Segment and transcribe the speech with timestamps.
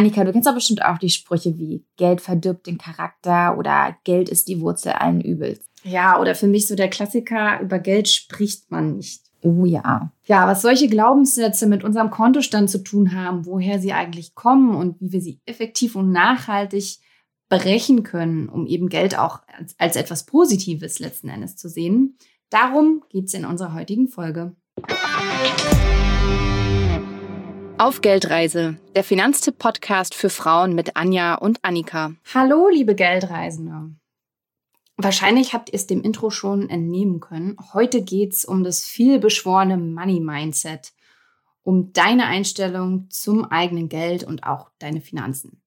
[0.00, 4.30] Annika, du kennst doch bestimmt auch die Sprüche wie Geld verdirbt den Charakter oder Geld
[4.30, 5.60] ist die Wurzel allen Übels.
[5.82, 9.20] Ja, oder für mich so der Klassiker, über Geld spricht man nicht.
[9.42, 10.10] Oh ja.
[10.24, 14.98] Ja, was solche Glaubenssätze mit unserem Kontostand zu tun haben, woher sie eigentlich kommen und
[15.02, 16.96] wie wir sie effektiv und nachhaltig
[17.50, 22.16] brechen können, um eben Geld auch als, als etwas Positives letzten Endes zu sehen.
[22.48, 24.56] Darum geht es in unserer heutigen Folge.
[27.80, 32.12] Auf Geldreise, der Finanztipp-Podcast für Frauen mit Anja und Annika.
[32.34, 33.94] Hallo, liebe Geldreisende.
[34.98, 37.56] Wahrscheinlich habt ihr es dem Intro schon entnehmen können.
[37.72, 40.92] Heute geht es um das vielbeschworene Money Mindset,
[41.62, 45.62] um deine Einstellung zum eigenen Geld und auch deine Finanzen.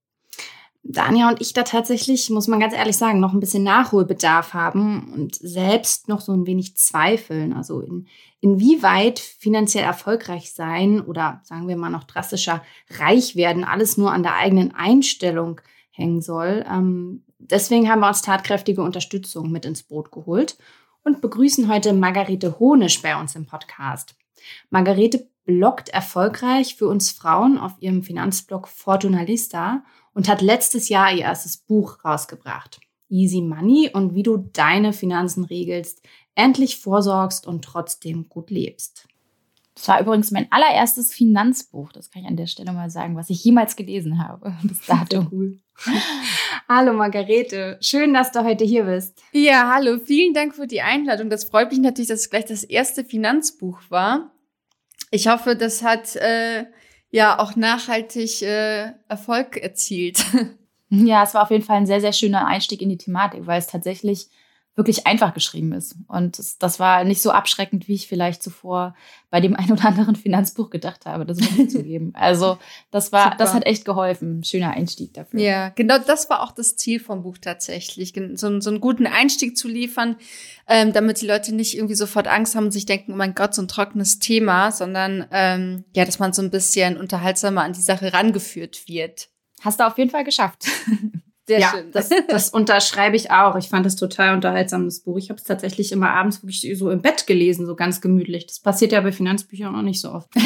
[0.85, 5.13] Dania und ich da tatsächlich, muss man ganz ehrlich sagen, noch ein bisschen Nachholbedarf haben
[5.13, 7.53] und selbst noch so ein wenig zweifeln.
[7.53, 8.07] Also in,
[8.41, 12.61] inwieweit finanziell erfolgreich sein oder sagen wir mal noch drastischer
[12.99, 16.65] reich werden, alles nur an der eigenen Einstellung hängen soll.
[16.69, 20.57] Ähm, deswegen haben wir uns tatkräftige Unterstützung mit ins Boot geholt
[21.03, 24.15] und begrüßen heute Margarete Honisch bei uns im Podcast.
[24.69, 31.23] Margarete bloggt erfolgreich für uns Frauen auf ihrem Finanzblog Fortunalista und hat letztes Jahr ihr
[31.23, 32.79] erstes Buch rausgebracht.
[33.09, 36.01] Easy Money und wie du deine Finanzen regelst,
[36.35, 39.07] endlich vorsorgst und trotzdem gut lebst.
[39.75, 43.29] Das war übrigens mein allererstes Finanzbuch, das kann ich an der Stelle mal sagen, was
[43.29, 44.55] ich jemals gelesen habe.
[44.63, 45.27] Bis dato.
[45.31, 45.59] cool.
[46.69, 49.21] hallo Margarete, schön, dass du heute hier bist.
[49.31, 51.29] Ja, hallo, vielen Dank für die Einladung.
[51.29, 54.31] Das freut mich natürlich, dass es gleich das erste Finanzbuch war.
[55.09, 56.65] Ich hoffe, das hat äh,
[57.13, 60.25] ja auch nachhaltig äh, Erfolg erzielt.
[60.95, 63.57] Ja, es war auf jeden Fall ein sehr, sehr schöner Einstieg in die Thematik, weil
[63.57, 64.27] es tatsächlich
[64.75, 65.95] wirklich einfach geschrieben ist.
[66.07, 68.95] Und das, das, war nicht so abschreckend, wie ich vielleicht zuvor
[69.29, 72.11] bei dem ein oder anderen Finanzbuch gedacht habe, das muss ich zugeben.
[72.15, 72.57] Also
[72.89, 73.35] das war, Super.
[73.37, 74.43] das hat echt geholfen.
[74.43, 75.39] Schöner Einstieg dafür.
[75.39, 79.57] Ja, genau das war auch das Ziel vom Buch tatsächlich, so, so einen guten Einstieg
[79.57, 80.15] zu liefern,
[80.67, 83.53] ähm, damit die Leute nicht irgendwie sofort Angst haben und sich denken, oh mein Gott,
[83.53, 87.81] so ein trockenes Thema, sondern ähm, ja, dass man so ein bisschen unterhaltsamer an die
[87.81, 89.29] Sache rangeführt wird.
[89.61, 90.65] Hast du auf jeden Fall geschafft.
[91.45, 91.91] Sehr ja, schön.
[91.91, 93.55] Das, das unterschreibe ich auch.
[93.55, 95.17] Ich fand es total unterhaltsam, das Buch.
[95.17, 98.47] Ich habe es tatsächlich immer abends wirklich so im Bett gelesen, so ganz gemütlich.
[98.47, 100.29] Das passiert ja bei Finanzbüchern auch nicht so oft.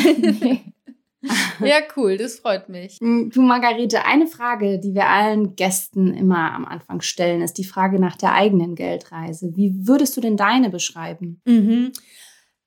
[1.59, 2.97] ja, cool, das freut mich.
[2.99, 7.63] Hm, du, Margarete, eine Frage, die wir allen Gästen immer am Anfang stellen, ist die
[7.63, 9.55] Frage nach der eigenen Geldreise.
[9.55, 11.41] Wie würdest du denn deine beschreiben?
[11.45, 11.91] Mhm.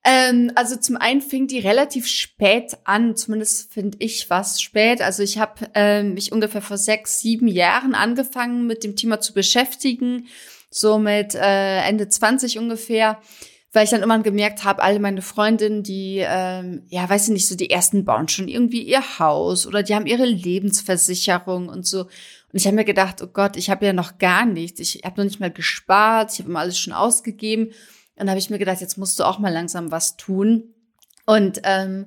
[0.03, 5.01] Ähm, also zum einen fing die relativ spät an, zumindest finde ich was spät.
[5.01, 9.33] Also ich habe ähm, mich ungefähr vor sechs, sieben Jahren angefangen mit dem Thema zu
[9.33, 10.27] beschäftigen,
[10.71, 13.21] so mit äh, Ende 20 ungefähr,
[13.73, 17.47] weil ich dann immer gemerkt habe, alle meine Freundinnen, die, ähm, ja, weiß ich nicht,
[17.47, 22.01] so die ersten bauen schon irgendwie ihr Haus oder die haben ihre Lebensversicherung und so.
[22.01, 24.79] Und ich habe mir gedacht, oh Gott, ich habe ja noch gar nichts.
[24.79, 27.71] Ich habe noch nicht mal gespart, ich habe immer alles schon ausgegeben.
[28.21, 30.75] Und da habe ich mir gedacht, jetzt musst du auch mal langsam was tun.
[31.25, 32.05] Und ähm,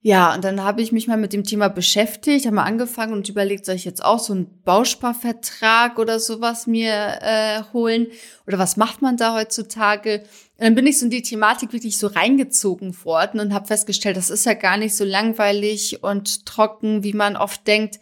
[0.00, 3.28] ja, und dann habe ich mich mal mit dem Thema beschäftigt, habe mal angefangen und
[3.28, 8.06] überlegt, soll ich jetzt auch so einen Bausparvertrag oder sowas mir äh, holen?
[8.46, 10.20] Oder was macht man da heutzutage?
[10.58, 14.16] Und dann bin ich so in die Thematik wirklich so reingezogen worden und habe festgestellt,
[14.16, 17.98] das ist ja gar nicht so langweilig und trocken, wie man oft denkt,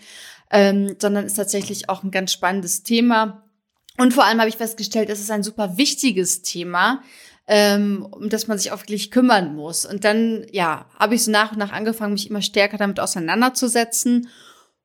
[0.50, 3.48] ähm, sondern ist tatsächlich auch ein ganz spannendes Thema.
[3.96, 7.02] Und vor allem habe ich festgestellt, es ist ein super wichtiges Thema,
[7.46, 9.84] ähm, um das man sich auch wirklich kümmern muss.
[9.84, 14.28] Und dann, ja, habe ich so nach und nach angefangen, mich immer stärker damit auseinanderzusetzen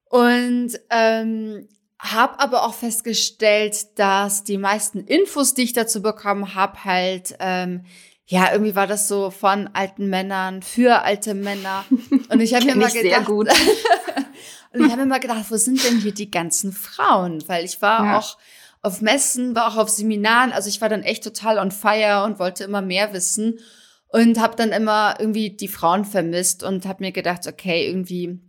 [0.06, 1.68] und ähm,
[2.00, 7.86] habe aber auch festgestellt, dass die meisten Infos, die ich dazu bekommen habe, halt ähm,
[8.26, 11.84] ja, irgendwie war das so von alten Männern für alte Männer.
[12.30, 13.28] Und ich habe mir mal gedacht,
[14.72, 17.44] und ich habe mir mal gedacht, wo sind denn hier die ganzen Frauen?
[17.48, 18.20] Weil ich war ja.
[18.20, 18.38] auch
[18.82, 20.52] auf Messen, war auch auf Seminaren.
[20.52, 23.60] Also ich war dann echt total on fire und wollte immer mehr wissen
[24.08, 28.40] und habe dann immer irgendwie die Frauen vermisst und habe mir gedacht, okay, irgendwie,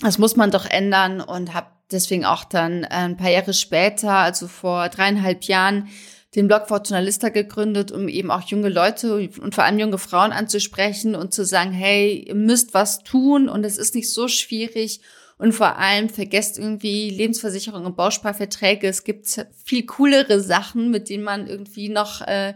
[0.00, 4.12] das muss man doch ändern und habe deswegen auch dann äh, ein paar Jahre später,
[4.12, 5.88] also vor dreieinhalb Jahren,
[6.34, 11.14] den Blog Fortunalista gegründet, um eben auch junge Leute und vor allem junge Frauen anzusprechen
[11.14, 15.00] und zu sagen, hey, ihr müsst was tun und es ist nicht so schwierig
[15.38, 18.88] und vor allem vergesst irgendwie Lebensversicherung und Bausparverträge.
[18.88, 22.54] Es gibt viel coolere Sachen, mit denen man irgendwie noch, äh,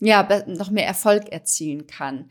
[0.00, 2.28] ja, noch mehr Erfolg erzielen kann.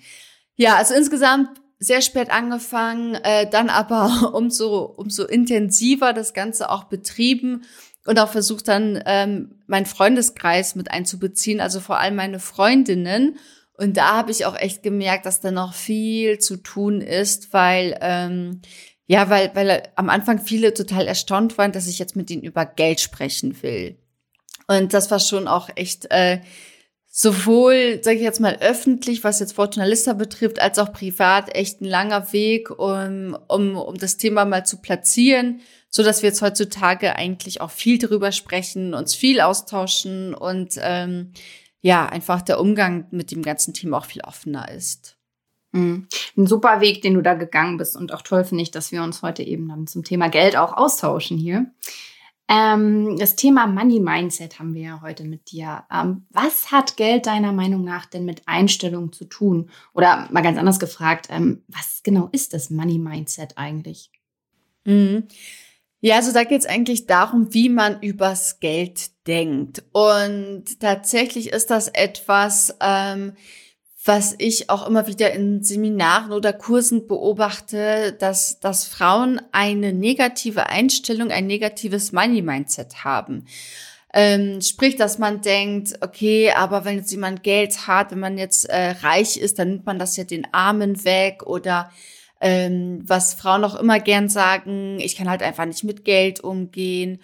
[0.55, 1.49] Ja, also insgesamt
[1.79, 7.63] sehr spät angefangen, äh, dann aber umso, umso intensiver das Ganze auch betrieben
[8.05, 13.37] und auch versucht dann ähm, meinen Freundeskreis mit einzubeziehen, also vor allem meine Freundinnen.
[13.73, 17.97] Und da habe ich auch echt gemerkt, dass da noch viel zu tun ist, weil
[18.01, 18.61] ähm,
[19.07, 22.65] Ja, weil, weil am Anfang viele total erstaunt waren, dass ich jetzt mit ihnen über
[22.65, 23.97] Geld sprechen will.
[24.67, 26.41] Und das war schon auch echt äh,
[27.19, 31.81] sowohl, sage ich jetzt mal, öffentlich, was jetzt Fortuna Lista betrifft, als auch privat echt
[31.81, 36.43] ein langer Weg, um, um, um das Thema mal zu platzieren, so dass wir jetzt
[36.43, 41.31] heutzutage eigentlich auch viel darüber sprechen, uns viel austauschen und ähm,
[41.81, 45.16] ja, einfach der Umgang mit dem ganzen Thema auch viel offener ist.
[45.71, 46.07] Mhm.
[46.37, 49.03] Ein super Weg, den du da gegangen bist und auch toll finde ich, dass wir
[49.03, 51.71] uns heute eben dann zum Thema Geld auch austauschen hier.
[52.49, 55.83] Ähm, das Thema Money Mindset haben wir ja heute mit dir.
[55.93, 59.69] Ähm, was hat Geld deiner Meinung nach denn mit Einstellung zu tun?
[59.93, 64.11] Oder mal ganz anders gefragt, ähm, was genau ist das Money Mindset eigentlich?
[64.85, 65.27] Mhm.
[65.99, 69.83] Ja, also da geht es eigentlich darum, wie man übers Geld denkt.
[69.91, 73.33] Und tatsächlich ist das etwas, ähm,
[74.07, 80.67] was ich auch immer wieder in Seminaren oder Kursen beobachte, dass, dass Frauen eine negative
[80.67, 83.45] Einstellung, ein negatives Money-Mindset haben.
[84.13, 88.69] Ähm, sprich, dass man denkt, okay, aber wenn jetzt jemand Geld hat, wenn man jetzt
[88.69, 91.91] äh, reich ist, dann nimmt man das ja den Armen weg oder
[92.39, 97.19] ähm, was Frauen auch immer gern sagen, ich kann halt einfach nicht mit Geld umgehen.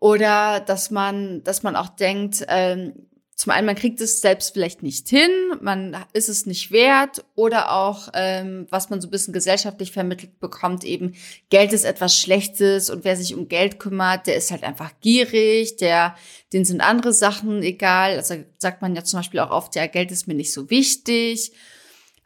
[0.00, 4.82] Oder dass man, dass man auch denkt, ähm, zum einen, man kriegt es selbst vielleicht
[4.82, 5.30] nicht hin,
[5.60, 10.40] man ist es nicht wert oder auch, ähm, was man so ein bisschen gesellschaftlich vermittelt
[10.40, 11.14] bekommt, eben
[11.50, 15.76] Geld ist etwas Schlechtes und wer sich um Geld kümmert, der ist halt einfach gierig,
[15.76, 16.16] der,
[16.54, 18.16] den sind andere Sachen egal.
[18.16, 21.52] Also sagt man ja zum Beispiel auch oft, ja, Geld ist mir nicht so wichtig.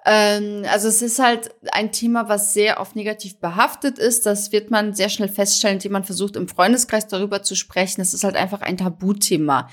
[0.06, 4.26] Ähm, also es ist halt ein Thema, was sehr oft negativ behaftet ist.
[4.26, 8.00] Das wird man sehr schnell feststellen, indem man versucht, im Freundeskreis darüber zu sprechen.
[8.00, 9.68] Es ist halt einfach ein Tabuthema.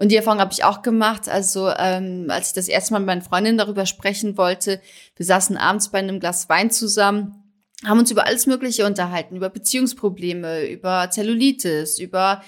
[0.00, 1.28] Und die Erfahrung habe ich auch gemacht.
[1.28, 4.80] Also ähm, als ich das erste Mal mit meinen Freundinnen darüber sprechen wollte,
[5.14, 7.34] wir saßen abends bei einem Glas Wein zusammen,
[7.84, 12.42] haben uns über alles Mögliche unterhalten, über Beziehungsprobleme, über Zellulitis, über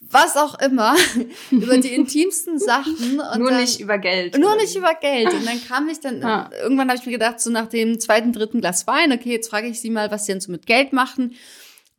[0.00, 0.96] was auch immer,
[1.50, 3.16] über die intimsten Sachen.
[3.16, 4.36] Nur dann, nicht über Geld.
[4.38, 5.32] Nur nicht über Geld.
[5.32, 6.50] Und dann kam ich dann, ja.
[6.62, 9.68] irgendwann habe ich mir gedacht, so nach dem zweiten, dritten Glas Wein, okay, jetzt frage
[9.68, 11.34] ich sie mal, was sie denn so mit Geld machen.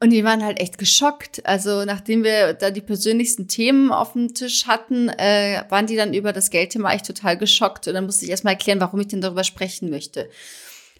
[0.02, 1.46] Und die waren halt echt geschockt.
[1.46, 6.14] Also nachdem wir da die persönlichsten Themen auf dem Tisch hatten, äh, waren die dann
[6.14, 7.88] über das Geldthema echt total geschockt.
[7.88, 10.30] Und dann musste ich erstmal erklären, warum ich denn darüber sprechen möchte.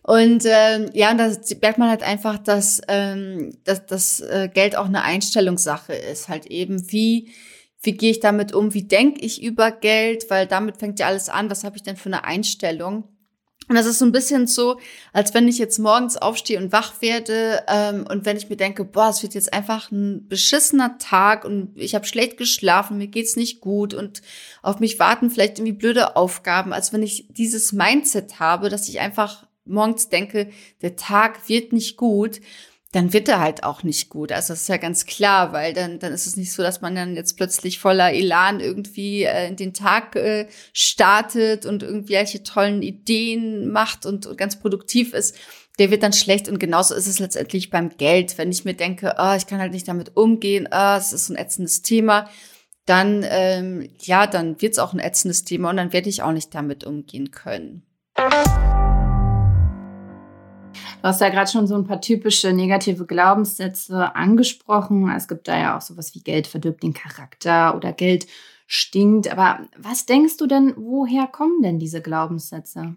[0.02, 1.32] Und ähm, ja, und da
[1.62, 6.28] merkt man halt einfach, dass, ähm, dass das äh, Geld auch eine Einstellungssache ist.
[6.28, 7.30] Halt eben, wie,
[7.82, 11.30] wie gehe ich damit um, wie denke ich über Geld, weil damit fängt ja alles
[11.30, 13.06] an, was habe ich denn für eine Einstellung.
[13.70, 14.80] Und das ist so ein bisschen so,
[15.14, 18.84] als wenn ich jetzt morgens aufstehe und wach werde ähm, und wenn ich mir denke,
[18.84, 23.36] boah, es wird jetzt einfach ein beschissener Tag und ich habe schlecht geschlafen, mir geht's
[23.36, 24.24] nicht gut und
[24.64, 29.00] auf mich warten vielleicht irgendwie blöde Aufgaben, als wenn ich dieses Mindset habe, dass ich
[29.00, 30.50] einfach morgens denke,
[30.82, 32.42] der Tag wird nicht gut,
[32.92, 34.32] dann wird er halt auch nicht gut.
[34.32, 36.96] Also das ist ja ganz klar, weil dann, dann ist es nicht so, dass man
[36.96, 42.82] dann jetzt plötzlich voller Elan irgendwie äh, in den Tag äh, startet und irgendwelche tollen
[42.82, 45.36] Ideen macht und, und ganz produktiv ist.
[45.78, 48.38] Der wird dann schlecht und genauso ist es letztendlich beim Geld.
[48.40, 51.38] Wenn ich mir denke, oh, ich kann halt nicht damit umgehen, oh, es ist ein
[51.38, 52.28] ätzendes Thema,
[52.86, 56.32] dann ähm, ja, dann wird es auch ein ätzendes Thema und dann werde ich auch
[56.32, 57.84] nicht damit umgehen können.
[61.02, 65.10] Du hast ja gerade schon so ein paar typische negative Glaubenssätze angesprochen.
[65.10, 68.28] Es gibt da ja auch sowas wie Geld verdirbt den Charakter oder Geld
[68.68, 69.32] stinkt.
[69.32, 72.96] Aber was denkst du denn, woher kommen denn diese Glaubenssätze?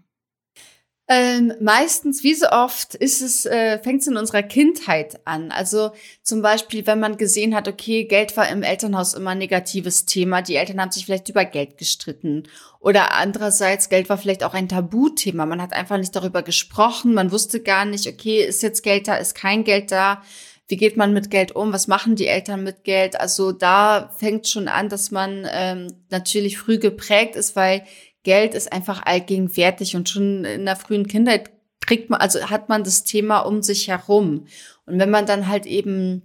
[1.09, 5.51] Ähm, meistens, wie so oft, ist es, äh, fängt es in unserer Kindheit an.
[5.51, 5.91] Also
[6.23, 10.43] zum Beispiel, wenn man gesehen hat, okay, Geld war im Elternhaus immer ein negatives Thema,
[10.43, 12.45] die Eltern haben sich vielleicht über Geld gestritten.
[12.79, 15.45] Oder andererseits, Geld war vielleicht auch ein Tabuthema.
[15.45, 19.17] Man hat einfach nicht darüber gesprochen, man wusste gar nicht, okay, ist jetzt Geld da,
[19.17, 20.23] ist kein Geld da.
[20.69, 21.73] Wie geht man mit Geld um?
[21.73, 23.21] Was machen die Eltern mit Geld?
[23.21, 27.85] Also da fängt schon an, dass man ähm, natürlich früh geprägt ist, weil
[28.23, 31.51] Geld ist einfach allgegenwärtig und schon in der frühen Kindheit
[31.81, 34.47] kriegt man, also hat man das Thema um sich herum.
[34.87, 36.23] Und wenn man dann halt eben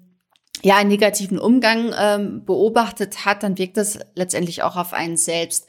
[0.63, 5.67] ja einen negativen Umgang ähm, beobachtet hat, dann wirkt das letztendlich auch auf einen selbst.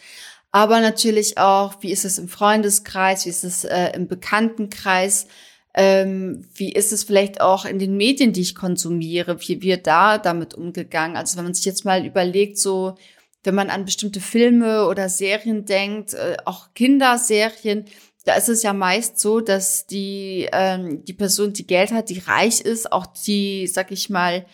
[0.50, 5.26] Aber natürlich auch, wie ist es im Freundeskreis, wie ist es äh, im Bekanntenkreis,
[5.74, 10.18] ähm, wie ist es vielleicht auch in den Medien, die ich konsumiere, wie wird da
[10.18, 11.16] damit umgegangen?
[11.16, 12.96] Also wenn man sich jetzt mal überlegt, so
[13.44, 17.84] wenn man an bestimmte Filme oder Serien denkt, äh, auch Kinderserien,
[18.24, 22.18] da ist es ja meist so, dass die, ähm, die Person, die Geld hat, die
[22.18, 24.44] reich ist, auch die, sag ich mal,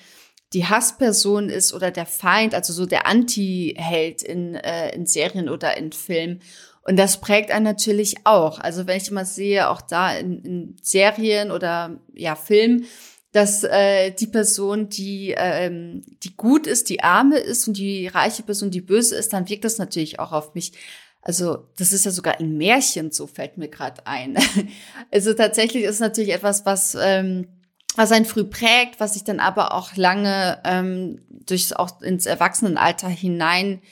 [0.52, 5.76] die Hassperson ist oder der Feind, also so der Anti-Held in, äh, in Serien oder
[5.76, 6.40] in Filmen.
[6.82, 8.60] Und das prägt einen natürlich auch.
[8.60, 12.86] Also wenn ich immer sehe, auch da in, in Serien oder ja Filmen,
[13.34, 18.44] dass äh, die Person, die, ähm, die gut ist, die arme ist und die reiche
[18.44, 20.72] Person, die böse ist, dann wirkt das natürlich auch auf mich.
[21.20, 24.38] Also das ist ja sogar ein Märchen, so fällt mir gerade ein.
[25.12, 27.48] also tatsächlich ist natürlich etwas, was, ähm,
[27.96, 33.08] was einen früh prägt, was sich dann aber auch lange ähm, durch auch ins Erwachsenenalter
[33.08, 33.82] hinein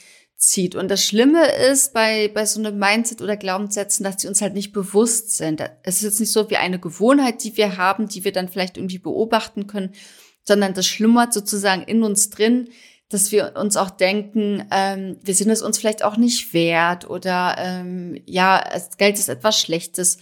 [0.43, 0.75] zieht.
[0.75, 4.55] Und das Schlimme ist bei, bei so einem Mindset oder Glaubenssätzen, dass die uns halt
[4.55, 5.63] nicht bewusst sind.
[5.85, 8.77] Es ist jetzt nicht so wie eine Gewohnheit, die wir haben, die wir dann vielleicht
[8.77, 9.95] irgendwie beobachten können,
[10.43, 12.71] sondern das schlummert sozusagen in uns drin,
[13.09, 17.55] dass wir uns auch denken, ähm, wir sind es uns vielleicht auch nicht wert oder
[17.59, 18.65] ähm, ja,
[18.99, 20.19] Geld ist etwas Schlechtes.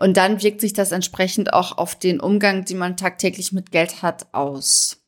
[0.00, 4.02] Und dann wirkt sich das entsprechend auch auf den Umgang, den man tagtäglich mit Geld
[4.02, 5.01] hat, aus.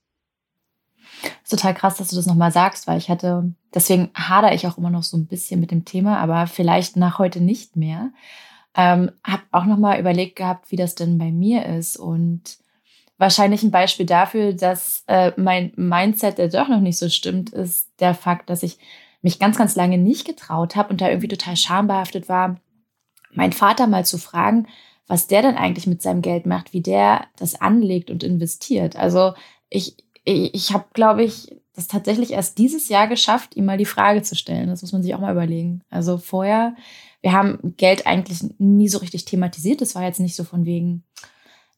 [1.48, 4.90] Total krass, dass du das nochmal sagst, weil ich hatte Deswegen hadere ich auch immer
[4.90, 8.12] noch so ein bisschen mit dem Thema, aber vielleicht nach heute nicht mehr.
[8.76, 12.58] Ähm, habe auch noch mal überlegt gehabt, wie das denn bei mir ist und
[13.18, 17.88] wahrscheinlich ein Beispiel dafür, dass äh, mein Mindset, der doch noch nicht so stimmt, ist
[17.98, 18.78] der Fakt, dass ich
[19.22, 22.60] mich ganz, ganz lange nicht getraut habe und da irgendwie total schambehaftet war,
[23.32, 24.68] meinen Vater mal zu fragen,
[25.06, 28.96] was der denn eigentlich mit seinem Geld macht, wie der das anlegt und investiert.
[28.96, 29.34] Also
[29.68, 34.22] ich, ich, habe, glaube ich, das tatsächlich erst dieses Jahr geschafft, ihm mal die Frage
[34.22, 34.68] zu stellen.
[34.68, 35.82] Das muss man sich auch mal überlegen.
[35.90, 36.76] Also vorher,
[37.20, 39.80] wir haben Geld eigentlich nie so richtig thematisiert.
[39.80, 41.04] Das war jetzt nicht so von wegen,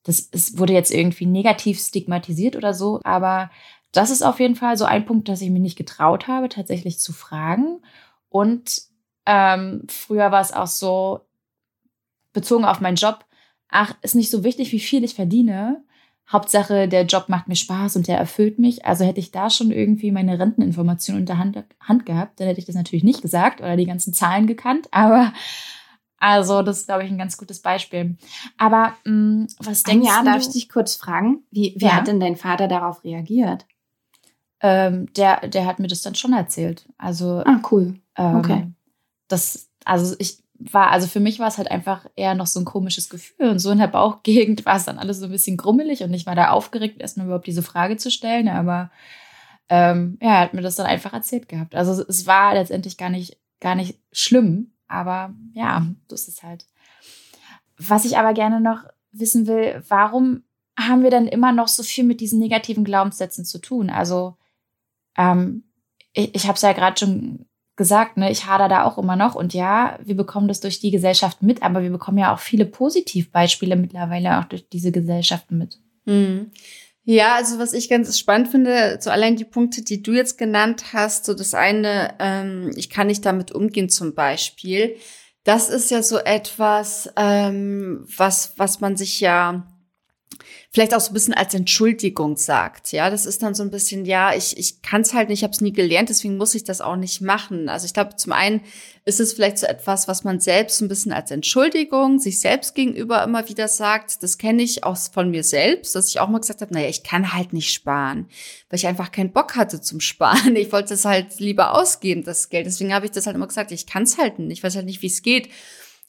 [0.05, 3.01] das es wurde jetzt irgendwie negativ stigmatisiert oder so.
[3.05, 3.51] Aber
[3.93, 6.99] das ist auf jeden Fall so ein Punkt, dass ich mich nicht getraut habe, tatsächlich
[6.99, 7.81] zu fragen.
[8.29, 8.83] Und
[9.25, 11.21] ähm, früher war es auch so,
[12.33, 13.25] bezogen auf meinen Job,
[13.69, 15.83] ach, ist nicht so wichtig, wie viel ich verdiene,
[16.31, 18.85] Hauptsache, der Job macht mir Spaß und der erfüllt mich.
[18.85, 22.67] Also hätte ich da schon irgendwie meine Renteninformationen unter Hand, Hand gehabt, dann hätte ich
[22.67, 24.89] das natürlich nicht gesagt oder die ganzen Zahlen gekannt.
[24.91, 25.33] Aber
[26.19, 28.17] also, das ist, glaube ich, ein ganz gutes Beispiel.
[28.57, 30.27] Aber mh, mm, was denkst ja, du?
[30.27, 31.45] Ja, darf ich dich kurz fragen?
[31.51, 31.93] Wie, wie ja?
[31.93, 33.67] hat denn dein Vater darauf reagiert?
[34.61, 36.89] Ähm, der, der hat mir das dann schon erzählt.
[36.97, 37.43] Also.
[37.45, 38.01] Ah, cool.
[38.17, 38.73] Ähm, okay.
[39.29, 42.65] Das, also ich, war, also für mich war es halt einfach eher noch so ein
[42.65, 43.51] komisches Gefühl.
[43.51, 46.27] Und so in der Bauchgegend war es dann alles so ein bisschen grummelig und ich
[46.27, 48.49] war da aufgeregt, erstmal überhaupt diese Frage zu stellen.
[48.49, 48.91] Aber
[49.69, 51.75] ähm, ja, er hat mir das dann einfach erzählt gehabt.
[51.75, 56.67] Also es war letztendlich gar nicht, gar nicht schlimm, aber ja, das ist halt.
[57.79, 60.45] Was ich aber gerne noch wissen will, warum
[60.79, 63.91] haben wir dann immer noch so viel mit diesen negativen Glaubenssätzen zu tun?
[63.91, 64.37] Also
[65.17, 65.65] ähm,
[66.13, 67.47] ich, ich habe es ja gerade schon
[67.77, 69.35] gesagt, ne, ich hader da auch immer noch.
[69.35, 72.65] Und ja, wir bekommen das durch die Gesellschaft mit, aber wir bekommen ja auch viele
[72.65, 75.79] Positivbeispiele mittlerweile auch durch diese Gesellschaften mit.
[76.07, 76.51] Mhm.
[77.05, 80.93] Ja, also was ich ganz spannend finde, so allein die Punkte, die du jetzt genannt
[80.93, 84.97] hast, so das eine, ähm, ich kann nicht damit umgehen zum Beispiel.
[85.45, 89.69] Das ist ja so etwas, ähm, was, was man sich ja
[90.77, 92.93] vielleicht auch so ein bisschen als Entschuldigung sagt.
[92.93, 95.43] Ja, das ist dann so ein bisschen, ja, ich, ich kann es halt nicht, ich
[95.43, 97.71] habe es nie gelernt, deswegen muss ich das auch nicht machen.
[97.71, 98.61] Also ich glaube, zum einen
[99.07, 103.25] ist es vielleicht so etwas, was man selbst ein bisschen als Entschuldigung sich selbst gegenüber
[103.25, 104.23] immer wieder sagt.
[104.23, 107.03] Das kenne ich auch von mir selbst, dass ich auch mal gesagt habe, naja, ich
[107.03, 108.29] kann halt nicht sparen,
[108.69, 110.57] weil ich einfach keinen Bock hatte zum Sparen.
[110.67, 112.67] Ich wollte es halt lieber ausgeben, das Geld.
[112.67, 114.85] Deswegen habe ich das halt immer gesagt, ich kann es halt nicht, ich weiß halt
[114.85, 115.49] nicht, wie es geht.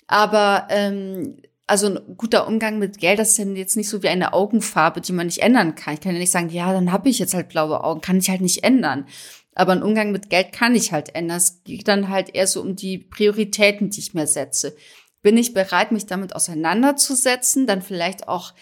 [0.08, 4.08] Aber ähm, also ein guter Umgang mit Geld, das ist ja jetzt nicht so wie
[4.08, 5.96] eine Augenfarbe, die man nicht ändern kann.
[5.96, 8.30] Ich kann ja nicht sagen, ja, dann habe ich jetzt halt blaue Augen, kann ich
[8.30, 9.06] halt nicht ändern.
[9.54, 11.38] Aber ein Umgang mit Geld kann ich halt ändern.
[11.38, 14.76] Es geht dann halt eher so um die Prioritäten, die ich mir setze.
[15.22, 18.54] Bin ich bereit, mich damit auseinanderzusetzen, dann vielleicht auch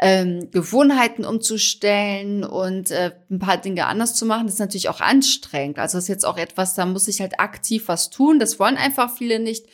[0.00, 5.00] ähm, Gewohnheiten umzustellen und äh, ein paar Dinge anders zu machen, das ist natürlich auch
[5.00, 5.78] anstrengend.
[5.78, 8.38] Also das ist jetzt auch etwas, da muss ich halt aktiv was tun.
[8.38, 9.66] Das wollen einfach viele nicht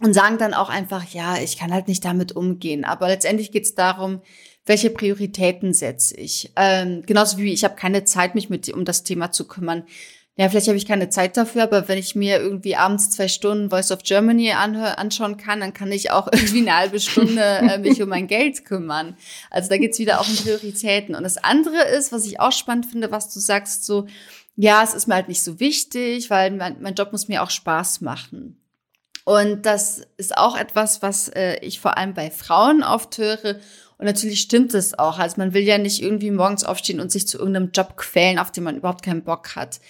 [0.00, 2.84] und sagen dann auch einfach, ja, ich kann halt nicht damit umgehen.
[2.84, 4.20] Aber letztendlich geht es darum,
[4.64, 6.52] welche Prioritäten setze ich.
[6.56, 9.84] Ähm, genauso wie ich habe keine Zeit, mich mit um das Thema zu kümmern.
[10.36, 13.70] Ja, vielleicht habe ich keine Zeit dafür, aber wenn ich mir irgendwie abends zwei Stunden
[13.70, 18.00] Voice of Germany anschauen kann, dann kann ich auch irgendwie eine halbe Stunde äh, mich
[18.00, 19.16] um mein Geld kümmern.
[19.50, 21.16] Also da geht's wieder auch um Prioritäten.
[21.16, 24.06] Und das andere ist, was ich auch spannend finde, was du sagst, so,
[24.54, 27.50] ja, es ist mir halt nicht so wichtig, weil mein, mein Job muss mir auch
[27.50, 28.57] Spaß machen.
[29.28, 33.56] Und das ist auch etwas, was äh, ich vor allem bei Frauen oft höre.
[33.98, 35.18] Und natürlich stimmt es auch.
[35.18, 38.52] Also man will ja nicht irgendwie morgens aufstehen und sich zu irgendeinem Job quälen, auf
[38.52, 39.80] den man überhaupt keinen Bock hat.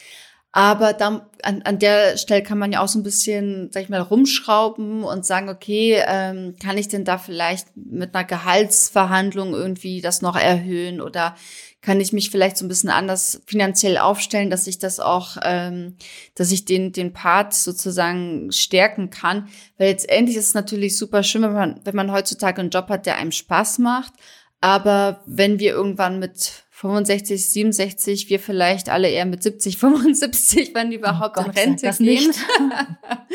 [0.51, 3.89] Aber da, an, an der Stelle kann man ja auch so ein bisschen, sag ich
[3.89, 10.01] mal, rumschrauben und sagen, okay, ähm, kann ich denn da vielleicht mit einer Gehaltsverhandlung irgendwie
[10.01, 11.37] das noch erhöhen oder
[11.89, 15.97] kann ich mich vielleicht so ein bisschen anders finanziell aufstellen, dass ich das auch, ähm,
[16.35, 19.49] dass ich den, den Part sozusagen stärken kann.
[19.79, 23.07] Weil letztendlich ist es natürlich super schön, wenn man, wenn man heutzutage einen Job hat,
[23.07, 24.13] der einem Spaß macht.
[24.61, 30.93] Aber wenn wir irgendwann mit 65, 67, wir vielleicht alle eher mit 70, 75, wenn
[30.93, 32.35] überhaupt oh Gott, in Rente gehen.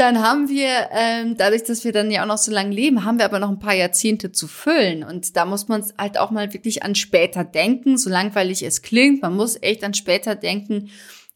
[0.00, 3.18] dann haben wir, ähm, dadurch, dass wir dann ja auch noch so lange leben, haben
[3.18, 5.04] wir aber noch ein paar Jahrzehnte zu füllen.
[5.04, 9.20] Und da muss man halt auch mal wirklich an später denken, so langweilig es klingt.
[9.20, 10.88] Man muss echt an später denken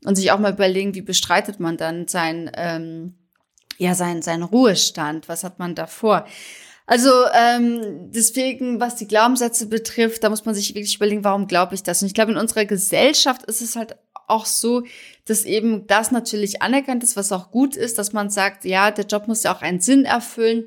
[0.05, 3.15] und sich auch mal überlegen, wie bestreitet man dann sein, ähm,
[3.77, 5.29] ja, sein, sein Ruhestand?
[5.29, 6.25] Was hat man davor?
[6.87, 11.75] Also ähm, deswegen, was die Glaubenssätze betrifft, da muss man sich wirklich überlegen, warum glaube
[11.75, 12.01] ich das?
[12.01, 13.97] Und ich glaube, in unserer Gesellschaft ist es halt
[14.29, 14.85] auch so,
[15.27, 19.07] dass eben das natürlich anerkannt ist, was auch gut ist, dass man sagt, ja, der
[19.07, 20.65] Job muss ja auch einen Sinn erfüllen,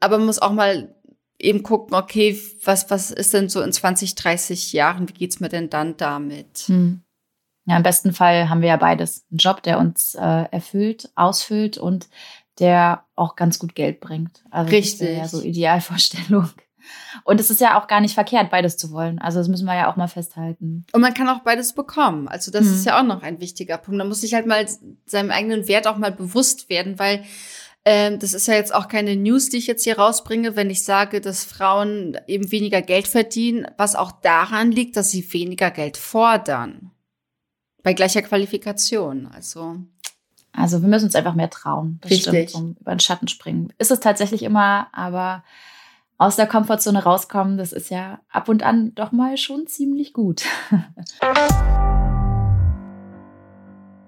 [0.00, 0.94] aber man muss auch mal
[1.38, 5.48] eben gucken, okay, was, was ist denn so in 20, 30 Jahren, wie geht's mir
[5.48, 6.64] denn dann damit?
[6.66, 7.02] Hm.
[7.66, 9.26] Ja, im besten Fall haben wir ja beides.
[9.30, 12.08] Ein Job, der uns äh, erfüllt, ausfüllt und
[12.58, 14.44] der auch ganz gut Geld bringt.
[14.50, 15.18] Also Richtig.
[15.18, 16.50] Das ja so Idealvorstellung.
[17.24, 19.18] Und es ist ja auch gar nicht verkehrt, beides zu wollen.
[19.18, 20.86] Also das müssen wir ja auch mal festhalten.
[20.92, 22.28] Und man kann auch beides bekommen.
[22.28, 22.74] Also das mhm.
[22.74, 24.00] ist ja auch noch ein wichtiger Punkt.
[24.00, 24.66] Da muss sich halt mal
[25.06, 27.24] seinem eigenen Wert auch mal bewusst werden, weil
[27.84, 30.84] ähm, das ist ja jetzt auch keine News, die ich jetzt hier rausbringe, wenn ich
[30.84, 35.96] sage, dass Frauen eben weniger Geld verdienen, was auch daran liegt, dass sie weniger Geld
[35.96, 36.90] fordern.
[37.82, 39.26] Bei gleicher Qualifikation.
[39.26, 39.78] Also
[40.52, 41.98] also wir müssen uns einfach mehr trauen.
[42.02, 42.50] Das Richtig.
[42.50, 43.72] Stimmt, um über den Schatten springen.
[43.78, 45.44] Ist es tatsächlich immer, aber
[46.20, 50.44] aus der Komfortzone rauskommen, das ist ja ab und an doch mal schon ziemlich gut.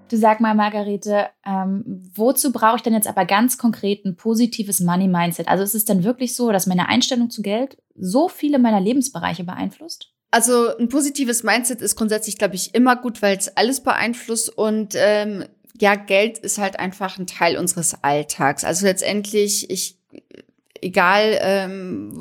[0.09, 4.79] Du sag mal, Margarete, ähm, wozu brauche ich denn jetzt aber ganz konkret ein positives
[4.79, 5.47] Money-Mindset?
[5.47, 9.43] Also ist es denn wirklich so, dass meine Einstellung zu Geld so viele meiner Lebensbereiche
[9.43, 10.13] beeinflusst?
[10.29, 14.93] Also ein positives Mindset ist grundsätzlich, glaube ich, immer gut, weil es alles beeinflusst und
[14.95, 15.45] ähm,
[15.81, 18.63] ja, Geld ist halt einfach ein Teil unseres Alltags.
[18.63, 19.97] Also letztendlich, ich,
[20.83, 22.11] egal ähm,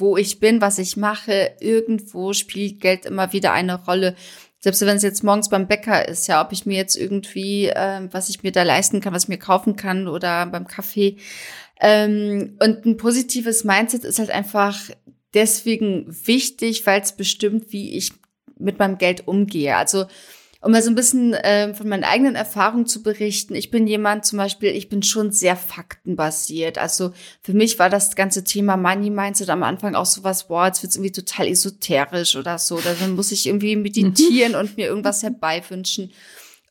[0.00, 4.14] wo ich bin, was ich mache, irgendwo spielt Geld immer wieder eine Rolle.
[4.58, 8.08] Selbst wenn es jetzt morgens beim Bäcker ist, ja, ob ich mir jetzt irgendwie, ähm,
[8.12, 11.16] was ich mir da leisten kann, was ich mir kaufen kann oder beim Kaffee.
[11.80, 14.78] Ähm, und ein positives Mindset ist halt einfach
[15.32, 18.12] deswegen wichtig, weil es bestimmt, wie ich
[18.58, 19.76] mit meinem Geld umgehe.
[19.76, 20.06] Also
[20.62, 23.54] um mal so ein bisschen äh, von meinen eigenen Erfahrungen zu berichten.
[23.54, 26.76] Ich bin jemand zum Beispiel, ich bin schon sehr faktenbasiert.
[26.76, 30.82] Also für mich war das ganze Thema Money Mindset am Anfang auch sowas, boah, jetzt
[30.82, 32.78] wird's irgendwie total esoterisch oder so.
[32.78, 36.12] Dann muss ich irgendwie meditieren und mir irgendwas herbeiwünschen.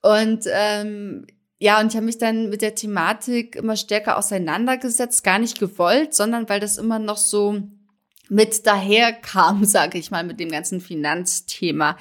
[0.01, 1.25] Und ähm,
[1.57, 6.13] ja, und ich habe mich dann mit der Thematik immer stärker auseinandergesetzt, gar nicht gewollt,
[6.13, 7.61] sondern weil das immer noch so
[8.29, 11.97] mit daher kam, sage ich mal, mit dem ganzen Finanzthema.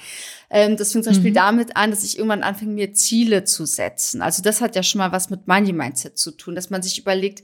[0.49, 1.35] Ähm, das fing zum Beispiel mhm.
[1.35, 4.21] damit an, dass ich irgendwann anfing, mir Ziele zu setzen.
[4.21, 6.99] Also das hat ja schon mal was mit Money Mindset zu tun, dass man sich
[6.99, 7.43] überlegt,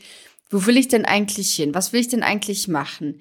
[0.50, 1.74] wo will ich denn eigentlich hin?
[1.74, 3.20] Was will ich denn eigentlich machen?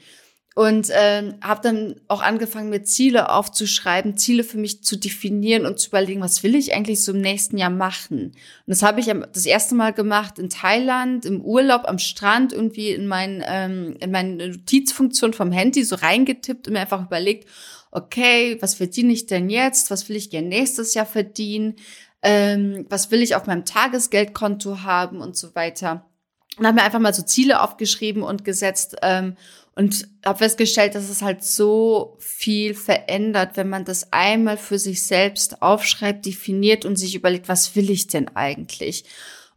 [0.56, 5.80] Und ähm, habe dann auch angefangen, mir Ziele aufzuschreiben, Ziele für mich zu definieren und
[5.80, 8.26] zu überlegen, was will ich eigentlich so im nächsten Jahr machen.
[8.26, 8.34] Und
[8.68, 13.08] das habe ich das erste Mal gemacht in Thailand, im Urlaub am Strand, irgendwie in,
[13.08, 17.48] mein, ähm, in meine Notizfunktion vom Handy so reingetippt und mir einfach überlegt,
[17.90, 19.90] okay, was verdiene ich denn jetzt?
[19.90, 21.74] Was will ich gerne nächstes Jahr verdienen?
[22.22, 26.08] Ähm, was will ich auf meinem Tagesgeldkonto haben und so weiter.
[26.56, 29.36] Und habe mir einfach mal so Ziele aufgeschrieben und gesetzt ähm,
[29.76, 35.04] und habe festgestellt, dass es halt so viel verändert, wenn man das einmal für sich
[35.04, 39.04] selbst aufschreibt, definiert und sich überlegt, was will ich denn eigentlich?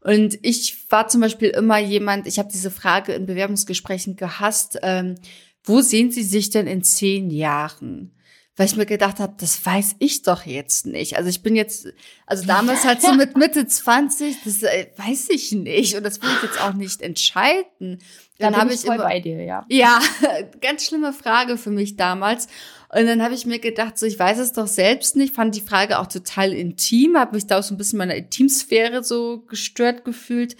[0.01, 5.15] Und ich war zum Beispiel immer jemand, ich habe diese Frage in Bewerbungsgesprächen gehasst, ähm,
[5.63, 8.11] wo sehen Sie sich denn in zehn Jahren?
[8.57, 11.15] Weil ich mir gedacht habe, das weiß ich doch jetzt nicht.
[11.15, 11.93] Also ich bin jetzt,
[12.25, 16.29] also damals halt so mit Mitte 20, das äh, weiß ich nicht und das will
[16.35, 17.99] ich jetzt auch nicht entscheiden.
[18.39, 19.63] Dann habe ich voll immer, bei dir, ja.
[19.69, 19.99] Ja,
[20.61, 22.47] ganz schlimme Frage für mich damals.
[22.89, 25.61] Und dann habe ich mir gedacht, so ich weiß es doch selbst nicht, fand die
[25.61, 30.03] Frage auch total intim, habe mich da auch so ein bisschen meiner Intimsphäre so gestört
[30.03, 30.55] gefühlt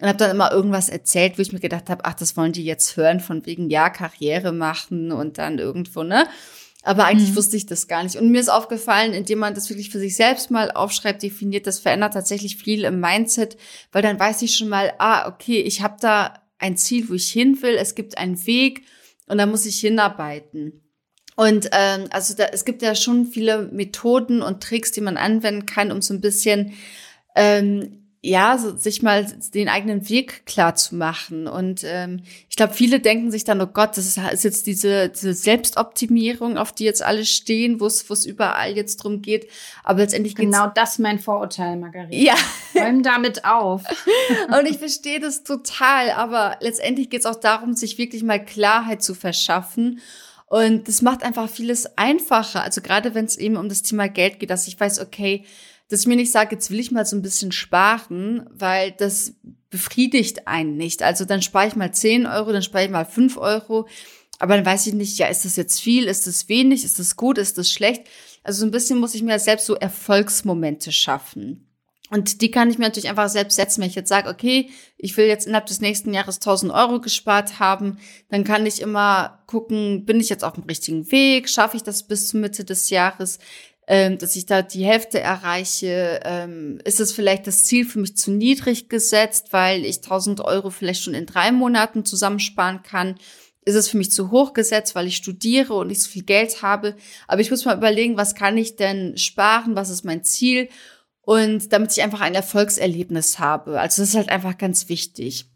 [0.00, 2.64] und habe dann immer irgendwas erzählt, wo ich mir gedacht habe, ach, das wollen die
[2.64, 6.26] jetzt hören von wegen ja Karriere machen und dann irgendwo, ne?
[6.84, 7.36] Aber eigentlich mhm.
[7.36, 8.16] wusste ich das gar nicht.
[8.16, 11.78] Und mir ist aufgefallen, indem man das wirklich für sich selbst mal aufschreibt, definiert, das
[11.78, 13.56] verändert tatsächlich viel im Mindset,
[13.90, 17.30] weil dann weiß ich schon mal, ah, okay, ich habe da ein Ziel, wo ich
[17.30, 18.82] hin will, es gibt einen Weg
[19.26, 20.82] und da muss ich hinarbeiten.
[21.36, 25.66] Und ähm, also da, es gibt ja schon viele Methoden und Tricks, die man anwenden
[25.66, 26.74] kann, um so ein bisschen
[27.34, 31.46] ähm, ja, so, sich mal den eigenen Weg klar zu machen.
[31.46, 35.10] Und ähm, ich glaube, viele denken sich dann, oh Gott, das ist, ist jetzt diese,
[35.10, 39.50] diese Selbstoptimierung, auf die jetzt alle stehen, wo es wo es überall jetzt drum geht.
[39.82, 42.16] Aber letztendlich geht's Genau das mein Vorurteil, Margarete.
[42.16, 42.34] Ja.
[42.74, 43.82] Räum damit auf.
[44.58, 49.02] Und ich verstehe das total, aber letztendlich geht es auch darum, sich wirklich mal Klarheit
[49.02, 50.00] zu verschaffen
[50.46, 52.62] Und das macht einfach vieles einfacher.
[52.62, 55.44] Also gerade wenn es eben um das Thema Geld geht, dass ich weiß, okay,
[55.94, 59.34] dass ich mir nicht sage, jetzt will ich mal so ein bisschen sparen, weil das
[59.70, 61.04] befriedigt einen nicht.
[61.04, 63.86] Also dann spare ich mal 10 Euro, dann spare ich mal 5 Euro.
[64.40, 67.14] Aber dann weiß ich nicht, ja, ist das jetzt viel, ist das wenig, ist das
[67.14, 68.02] gut, ist das schlecht?
[68.42, 71.68] Also so ein bisschen muss ich mir selbst so Erfolgsmomente schaffen.
[72.10, 75.16] Und die kann ich mir natürlich einfach selbst setzen, wenn ich jetzt sage, okay, ich
[75.16, 77.98] will jetzt innerhalb des nächsten Jahres 1000 Euro gespart haben,
[78.30, 82.06] dann kann ich immer gucken, bin ich jetzt auf dem richtigen Weg, schaffe ich das
[82.06, 83.38] bis zur Mitte des Jahres,
[83.86, 88.16] ähm, dass ich da die Hälfte erreiche, ähm, ist es vielleicht das Ziel für mich
[88.16, 93.16] zu niedrig gesetzt, weil ich 1000 Euro vielleicht schon in drei Monaten zusammensparen kann
[93.64, 96.62] ist es für mich zu hoch gesetzt, weil ich studiere und nicht so viel Geld
[96.62, 96.96] habe.
[97.26, 99.74] Aber ich muss mal überlegen, was kann ich denn sparen?
[99.74, 100.68] Was ist mein Ziel?
[101.22, 103.80] Und damit ich einfach ein Erfolgserlebnis habe.
[103.80, 105.46] Also das ist halt einfach ganz wichtig.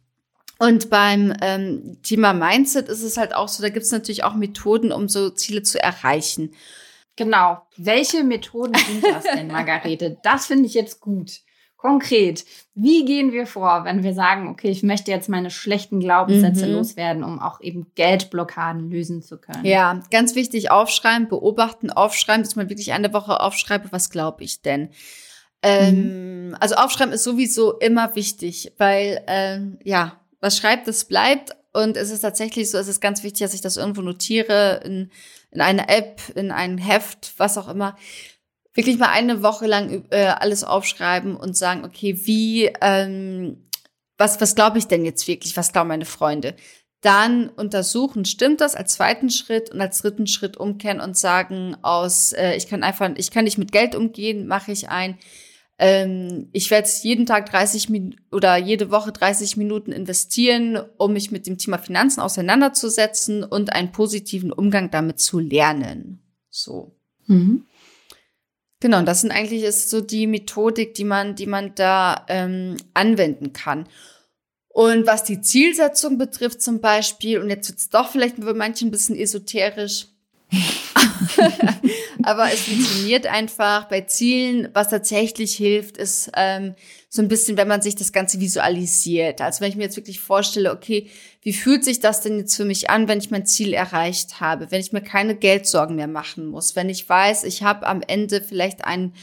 [0.58, 4.34] Und beim ähm, Thema Mindset ist es halt auch so, da gibt es natürlich auch
[4.34, 6.54] Methoden, um so Ziele zu erreichen.
[7.18, 7.58] Genau.
[7.76, 10.18] Welche Methoden sind das denn, Margarete?
[10.22, 11.40] Das finde ich jetzt gut.
[11.76, 16.66] Konkret, wie gehen wir vor, wenn wir sagen, okay, ich möchte jetzt meine schlechten Glaubenssätze
[16.66, 16.72] mhm.
[16.72, 19.64] loswerden, um auch eben Geldblockaden lösen zu können?
[19.64, 24.62] Ja, ganz wichtig, aufschreiben, beobachten, aufschreiben, dass man wirklich eine Woche aufschreibe, was glaube ich
[24.62, 24.90] denn?
[25.62, 26.56] Ähm, mhm.
[26.58, 31.56] Also aufschreiben ist sowieso immer wichtig, weil ähm, ja, was schreibt, das bleibt.
[31.72, 35.10] Und es ist tatsächlich so, es ist ganz wichtig, dass ich das irgendwo notiere, in,
[35.50, 37.96] in einer App, in ein Heft, was auch immer
[38.78, 43.68] wirklich mal eine Woche lang äh, alles aufschreiben und sagen, okay, wie, ähm,
[44.16, 45.56] was, was glaube ich denn jetzt wirklich?
[45.56, 46.54] Was glauben meine Freunde?
[47.00, 52.32] Dann untersuchen, stimmt das als zweiten Schritt und als dritten Schritt umkehren und sagen, aus,
[52.32, 55.18] äh, ich kann einfach, ich kann nicht mit Geld umgehen, mache ich ein.
[55.78, 61.30] Ähm, ich werde jeden Tag 30 Minuten oder jede Woche 30 Minuten investieren, um mich
[61.30, 66.20] mit dem Thema Finanzen auseinanderzusetzen und einen positiven Umgang damit zu lernen.
[66.50, 66.96] So.
[67.26, 67.64] Mhm.
[68.80, 73.52] Genau, das sind eigentlich ist so die Methodik, die man, die man da ähm, anwenden
[73.52, 73.88] kann.
[74.68, 78.86] Und was die Zielsetzung betrifft zum Beispiel, und jetzt wird es doch vielleicht für manche
[78.86, 80.06] ein bisschen esoterisch,
[82.22, 84.68] aber es funktioniert einfach bei Zielen.
[84.74, 86.74] Was tatsächlich hilft, ist ähm,
[87.08, 89.40] so ein bisschen, wenn man sich das Ganze visualisiert.
[89.40, 91.08] Also wenn ich mir jetzt wirklich vorstelle, okay,
[91.42, 94.70] wie fühlt sich das denn jetzt für mich an, wenn ich mein Ziel erreicht habe,
[94.70, 98.42] wenn ich mir keine Geldsorgen mehr machen muss, wenn ich weiß, ich habe am Ende
[98.42, 99.14] vielleicht ein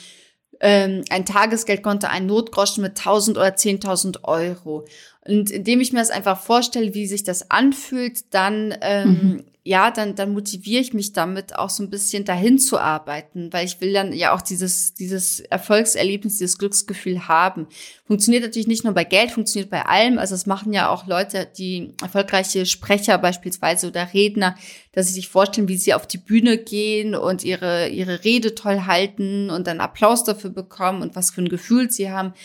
[0.61, 4.85] ähm, ein Tagesgeldkonto, ein Notgroschen mit 1000 oder 10.000 Euro.
[5.27, 9.89] Und indem ich mir das einfach vorstelle, wie sich das anfühlt, dann ähm, mhm ja,
[9.89, 13.81] dann, dann motiviere ich mich damit auch so ein bisschen dahin zu arbeiten, weil ich
[13.81, 17.65] will dann ja auch dieses, dieses Erfolgserlebnis, dieses Glücksgefühl haben.
[18.05, 20.19] Funktioniert natürlich nicht nur bei Geld, funktioniert bei allem.
[20.19, 24.55] Also es machen ja auch Leute, die erfolgreiche Sprecher beispielsweise oder Redner,
[24.91, 28.81] dass sie sich vorstellen, wie sie auf die Bühne gehen und ihre, ihre Rede toll
[28.85, 32.35] halten und dann Applaus dafür bekommen und was für ein Gefühl sie haben.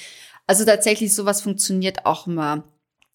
[0.46, 2.64] Also tatsächlich sowas funktioniert auch immer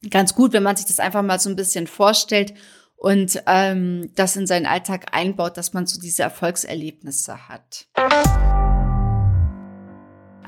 [0.10, 2.54] ganz gut, wenn man sich das einfach mal so ein bisschen vorstellt
[2.96, 7.88] und ähm, das in seinen Alltag einbaut, dass man so diese Erfolgserlebnisse hat.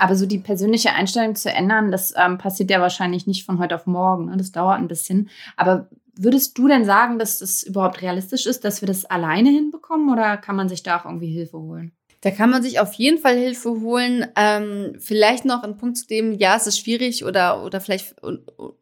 [0.00, 3.74] Aber so die persönliche Einstellung zu ändern, das ähm, passiert ja wahrscheinlich nicht von heute
[3.74, 4.26] auf morgen.
[4.26, 4.36] Ne?
[4.36, 5.28] Das dauert ein bisschen.
[5.56, 10.12] Aber würdest du denn sagen, dass es überhaupt realistisch ist, dass wir das alleine hinbekommen
[10.12, 11.92] oder kann man sich da auch irgendwie Hilfe holen?
[12.20, 14.26] Da kann man sich auf jeden Fall Hilfe holen.
[14.36, 18.16] Ähm, vielleicht noch ein Punkt zu dem, ja, es ist schwierig oder, oder vielleicht,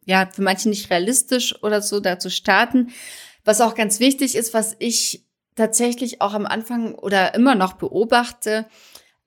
[0.05, 2.89] ja, für manche nicht realistisch oder so, da zu starten.
[3.45, 5.23] Was auch ganz wichtig ist, was ich
[5.55, 8.65] tatsächlich auch am Anfang oder immer noch beobachte,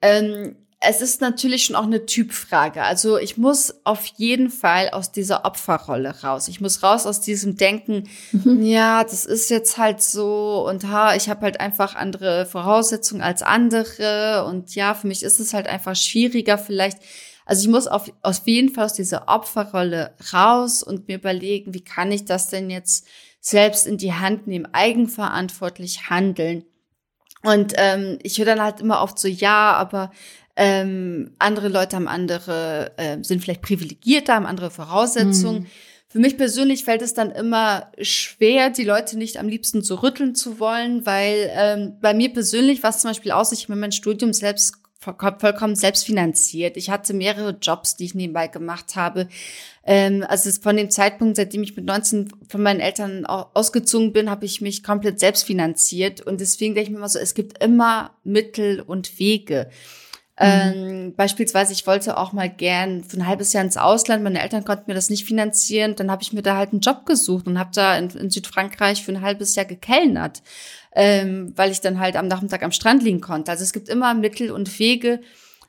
[0.02, 2.82] ähm, es ist natürlich schon auch eine Typfrage.
[2.82, 6.48] Also ich muss auf jeden Fall aus dieser Opferrolle raus.
[6.48, 8.62] Ich muss raus aus diesem Denken, mhm.
[8.62, 13.42] ja, das ist jetzt halt so und ha, ich habe halt einfach andere Voraussetzungen als
[13.42, 16.98] andere und ja, für mich ist es halt einfach schwieriger vielleicht.
[17.44, 21.84] Also ich muss auf, auf jeden Fall aus dieser Opferrolle raus und mir überlegen, wie
[21.84, 23.06] kann ich das denn jetzt
[23.40, 26.64] selbst in die Hand nehmen, eigenverantwortlich handeln.
[27.42, 30.10] Und ähm, ich höre dann halt immer oft so, ja, aber
[30.62, 35.60] ähm, andere Leute haben andere, äh, sind vielleicht privilegierter, haben andere Voraussetzungen.
[35.60, 35.66] Mhm.
[36.06, 40.34] Für mich persönlich fällt es dann immer schwer, die Leute nicht am liebsten so rütteln
[40.34, 43.92] zu wollen, weil ähm, bei mir persönlich war es zum Beispiel aus, ich habe mein
[43.92, 46.76] Studium selbst vollkommen selbst finanziert.
[46.76, 49.28] Ich hatte mehrere Jobs, die ich nebenbei gemacht habe.
[49.82, 54.44] Ähm, also von dem Zeitpunkt, seitdem ich mit 19 von meinen Eltern ausgezogen bin, habe
[54.44, 56.20] ich mich komplett selbst finanziert.
[56.20, 59.70] Und deswegen denke ich mir immer so, es gibt immer Mittel und Wege.
[60.42, 64.24] Ähm, beispielsweise, ich wollte auch mal gern für ein halbes Jahr ins Ausland.
[64.24, 65.96] Meine Eltern konnten mir das nicht finanzieren.
[65.96, 69.04] Dann habe ich mir da halt einen Job gesucht und habe da in, in, Südfrankreich
[69.04, 70.42] für ein halbes Jahr gekellnert,
[70.96, 73.50] ähm, weil ich dann halt am Nachmittag am Strand liegen konnte.
[73.50, 75.20] Also es gibt immer Mittel und Wege.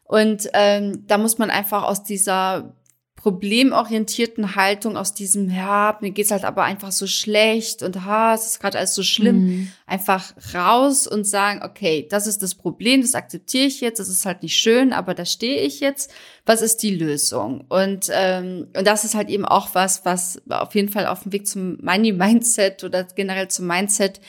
[0.05, 2.73] Und ähm, da muss man einfach aus dieser
[3.21, 8.47] problemorientierten Haltung, aus diesem, ja, mir geht's halt aber einfach so schlecht und ha, es
[8.47, 9.71] ist gerade alles so schlimm, mhm.
[9.85, 14.25] einfach raus und sagen, okay, das ist das Problem, das akzeptiere ich jetzt, das ist
[14.25, 16.11] halt nicht schön, aber da stehe ich jetzt.
[16.43, 17.65] Was ist die Lösung?
[17.69, 21.31] Und, ähm, und das ist halt eben auch was, was auf jeden Fall auf dem
[21.31, 24.19] Weg zum Money-Mindset oder generell zum Mindset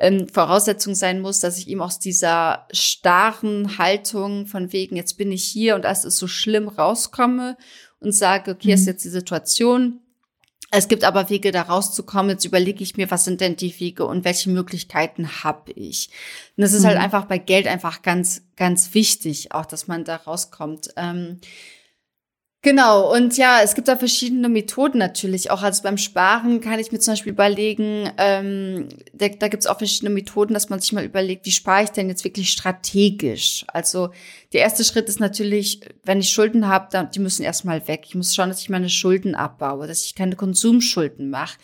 [0.00, 5.30] ähm, Voraussetzung sein muss, dass ich eben aus dieser starren Haltung von wegen, jetzt bin
[5.30, 7.56] ich hier und das ist so schlimm rauskomme
[8.00, 8.74] und sage, okay, mhm.
[8.74, 10.00] ist jetzt die Situation.
[10.72, 12.30] Es gibt aber Wege, da rauszukommen.
[12.30, 16.10] Jetzt überlege ich mir, was sind denn die Wege und welche Möglichkeiten habe ich.
[16.56, 17.00] Und das ist halt mhm.
[17.00, 20.90] halt einfach bei Geld einfach ganz, ganz wichtig, auch dass man da rauskommt.
[20.96, 21.40] Ähm,
[22.62, 25.50] Genau, und ja, es gibt da verschiedene Methoden natürlich.
[25.50, 29.66] Auch also beim Sparen kann ich mir zum Beispiel überlegen, ähm, da, da gibt es
[29.66, 33.64] auch verschiedene Methoden, dass man sich mal überlegt, wie spare ich denn jetzt wirklich strategisch?
[33.68, 34.10] Also
[34.52, 38.02] der erste Schritt ist natürlich, wenn ich Schulden habe, die müssen erstmal weg.
[38.06, 41.56] Ich muss schauen, dass ich meine Schulden abbaue, dass ich keine Konsumschulden mache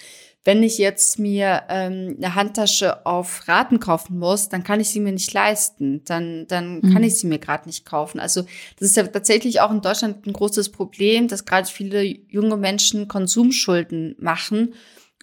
[0.46, 5.00] wenn ich jetzt mir ähm, eine Handtasche auf Raten kaufen muss, dann kann ich sie
[5.00, 6.02] mir nicht leisten.
[6.04, 6.92] Dann, dann mhm.
[6.92, 8.20] kann ich sie mir gerade nicht kaufen.
[8.20, 8.42] Also
[8.78, 13.08] das ist ja tatsächlich auch in Deutschland ein großes Problem, dass gerade viele junge Menschen
[13.08, 14.74] Konsumschulden machen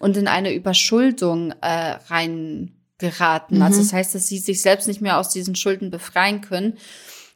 [0.02, 2.82] und in eine Überschuldung äh, reingeraten.
[3.02, 3.62] Also mhm.
[3.62, 6.78] Also das heißt, dass sie sich selbst nicht mehr aus diesen Schulden befreien können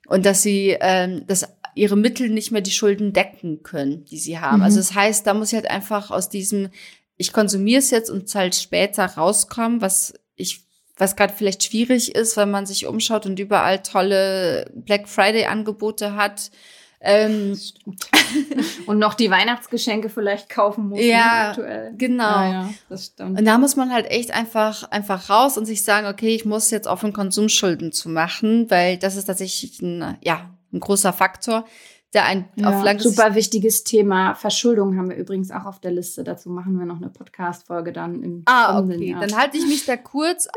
[0.07, 1.47] und dass sie ähm, dass
[1.77, 4.61] ihre Mittel nicht mehr die Schulden decken können, die sie haben.
[4.61, 4.77] Also mhm.
[4.77, 6.69] Also das heißt, da muss ich halt einfach aus diesem
[7.17, 10.61] ich konsumiere es jetzt und halt später rauskommen, was ich
[10.99, 16.15] was gerade vielleicht schwierig ist, weil man sich umschaut und überall tolle Black Friday Angebote
[16.15, 16.49] hat.
[16.99, 17.55] Ähm,
[18.87, 20.99] und noch die Weihnachtsgeschenke vielleicht kaufen muss.
[20.99, 21.93] Ja, aktuell.
[21.95, 22.23] genau.
[22.23, 23.37] Ah, ja, das stimmt.
[23.37, 26.71] Und da muss man halt echt einfach, einfach raus und sich sagen, okay, ich muss
[26.71, 31.65] jetzt aufhören, Konsumschulden zu machen, weil das ist tatsächlich ein, ja, ein großer Faktor
[32.13, 34.33] der ein ja, auf lang super wichtiges Thema.
[34.33, 36.23] Verschuldung haben wir übrigens auch auf der Liste.
[36.23, 39.09] Dazu machen wir noch eine Podcast-Folge dann im Ah, okay.
[39.09, 39.19] Jahr.
[39.19, 40.47] Dann halte ich mich da kurz.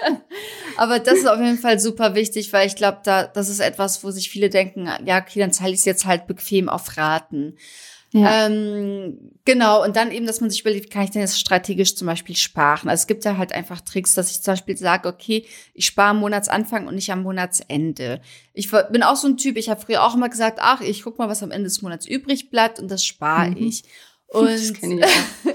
[0.76, 4.04] Aber das ist auf jeden Fall super wichtig, weil ich glaube, da, das ist etwas,
[4.04, 7.56] wo sich viele denken, ja, okay, dann zahle ich es jetzt halt bequem auf Raten.
[8.16, 8.46] Ja.
[8.46, 12.06] Ähm, genau, und dann eben, dass man sich überlegt, kann ich denn jetzt strategisch zum
[12.06, 12.88] Beispiel sparen?
[12.88, 16.10] Also es gibt ja halt einfach Tricks, dass ich zum Beispiel sage, okay, ich spare
[16.10, 18.20] am Monatsanfang und nicht am Monatsende.
[18.52, 21.18] Ich bin auch so ein Typ, ich habe früher auch immer gesagt, ach, ich guck
[21.18, 23.66] mal, was am Ende des Monats übrig bleibt und das spare mhm.
[23.66, 23.82] ich.
[24.26, 25.54] Und das kenne ich auch.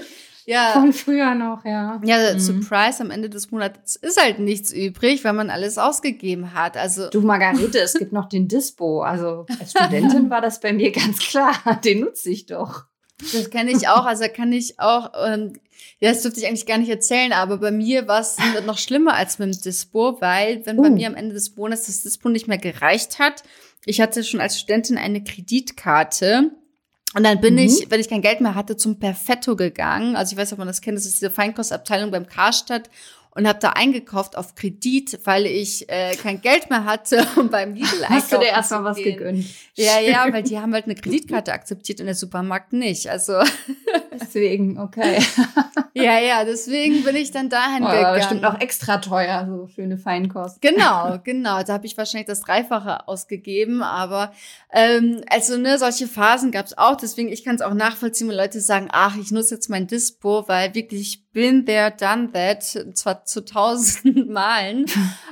[0.50, 0.72] Ja.
[0.72, 2.00] Von früher noch, ja.
[2.04, 2.40] Ja, mhm.
[2.40, 6.76] Surprise, am Ende des Monats ist halt nichts übrig, weil man alles ausgegeben hat.
[6.76, 9.02] Also du, Margarete, es gibt noch den Dispo.
[9.02, 11.54] Also als Studentin war das bei mir ganz klar.
[11.84, 12.86] Den nutze ich doch.
[13.32, 14.04] Das kenne ich auch.
[14.06, 15.52] Also kann ich auch, ähm,
[16.00, 18.36] ja, das dürfte ich eigentlich gar nicht erzählen, aber bei mir war es
[18.66, 20.82] noch schlimmer als mit dem Dispo, weil wenn uh.
[20.82, 23.44] bei mir am Ende des Monats das Dispo nicht mehr gereicht hat,
[23.86, 26.50] ich hatte schon als Studentin eine Kreditkarte
[27.14, 27.60] und dann bin mhm.
[27.60, 30.14] ich, wenn ich kein Geld mehr hatte, zum Perfetto gegangen.
[30.14, 32.88] Also ich weiß nicht, ob man das kennt, das ist diese Feinkostabteilung beim Karstadt
[33.32, 37.74] und habe da eingekauft auf Kredit, weil ich äh, kein Geld mehr hatte, um beim
[37.74, 39.46] Lidl Hast du dir erstmal was gegönnt?
[39.74, 43.08] Ja, ja, weil die haben halt eine Kreditkarte akzeptiert und der Supermarkt nicht.
[43.08, 43.34] Also
[44.20, 45.22] deswegen, okay.
[45.94, 48.04] ja, ja, deswegen bin ich dann dahin oh, gegangen.
[48.04, 50.60] Aber bestimmt auch extra teuer, so schöne Feinkost.
[50.60, 51.62] Genau, genau.
[51.62, 54.32] Da habe ich wahrscheinlich das Dreifache ausgegeben, aber
[54.72, 56.96] ähm, also ne, solche Phasen gab es auch.
[56.96, 60.48] Deswegen ich kann es auch nachvollziehen, wenn Leute sagen, ach, ich nutze jetzt mein Dispo,
[60.48, 62.62] weil wirklich bin there, done that,
[62.94, 64.86] zwar zu tausend Malen,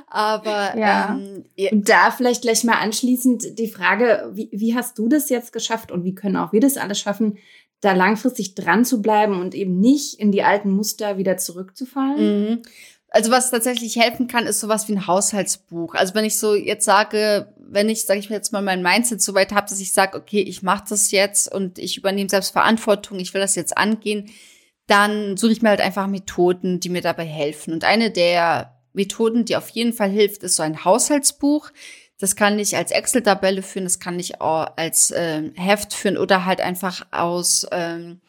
[0.07, 1.19] aber ja.
[1.57, 1.85] Ähm.
[1.85, 6.05] Da vielleicht gleich mal anschließend die Frage, wie, wie hast du das jetzt geschafft und
[6.05, 7.39] wie können auch wir das alles schaffen,
[7.81, 12.49] da langfristig dran zu bleiben und eben nicht in die alten Muster wieder zurückzufallen?
[12.51, 12.63] Mhm.
[13.11, 15.95] Also was tatsächlich helfen kann, ist sowas wie ein Haushaltsbuch.
[15.95, 19.23] Also wenn ich so jetzt sage, wenn ich, sage ich mir jetzt mal, mein Mindset
[19.23, 22.51] so weit habe, dass ich sage, okay, ich mache das jetzt und ich übernehme selbst
[22.51, 24.31] Verantwortung, ich will das jetzt angehen,
[24.89, 27.73] dann suche ich mir halt einfach Methoden, die mir dabei helfen.
[27.73, 31.71] Und eine der Methoden, die auf jeden Fall hilft, ist so ein Haushaltsbuch.
[32.19, 36.47] Das kann ich als Excel-Tabelle führen, das kann ich auch als äh, Heft führen oder
[36.47, 38.21] halt einfach aus ähm,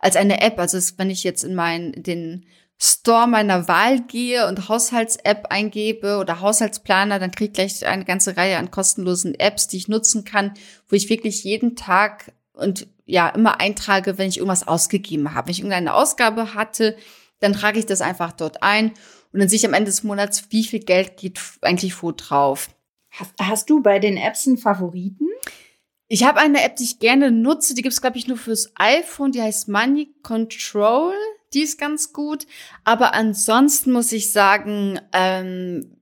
[0.00, 0.58] als eine App.
[0.58, 2.44] Also wenn ich jetzt in meinen den
[2.80, 8.36] Store meiner Wahl gehe und Haushalts-App eingebe oder Haushaltsplaner, dann kriege ich gleich eine ganze
[8.36, 10.52] Reihe an kostenlosen Apps, die ich nutzen kann,
[10.88, 15.48] wo ich wirklich jeden Tag und ja immer eintrage, wenn ich irgendwas ausgegeben habe.
[15.48, 16.96] Wenn ich irgendeine Ausgabe hatte,
[17.40, 18.92] dann trage ich das einfach dort ein
[19.32, 22.70] und dann sehe ich am Ende des Monats, wie viel Geld geht eigentlich wo drauf.
[23.10, 25.26] Hast, hast du bei den Apps einen Favoriten?
[26.06, 28.72] Ich habe eine App, die ich gerne nutze, die gibt's es, glaube ich, nur fürs
[28.76, 31.12] iPhone, die heißt Money Control.
[31.54, 32.46] Die ist ganz gut.
[32.84, 35.96] Aber ansonsten muss ich sagen, ähm,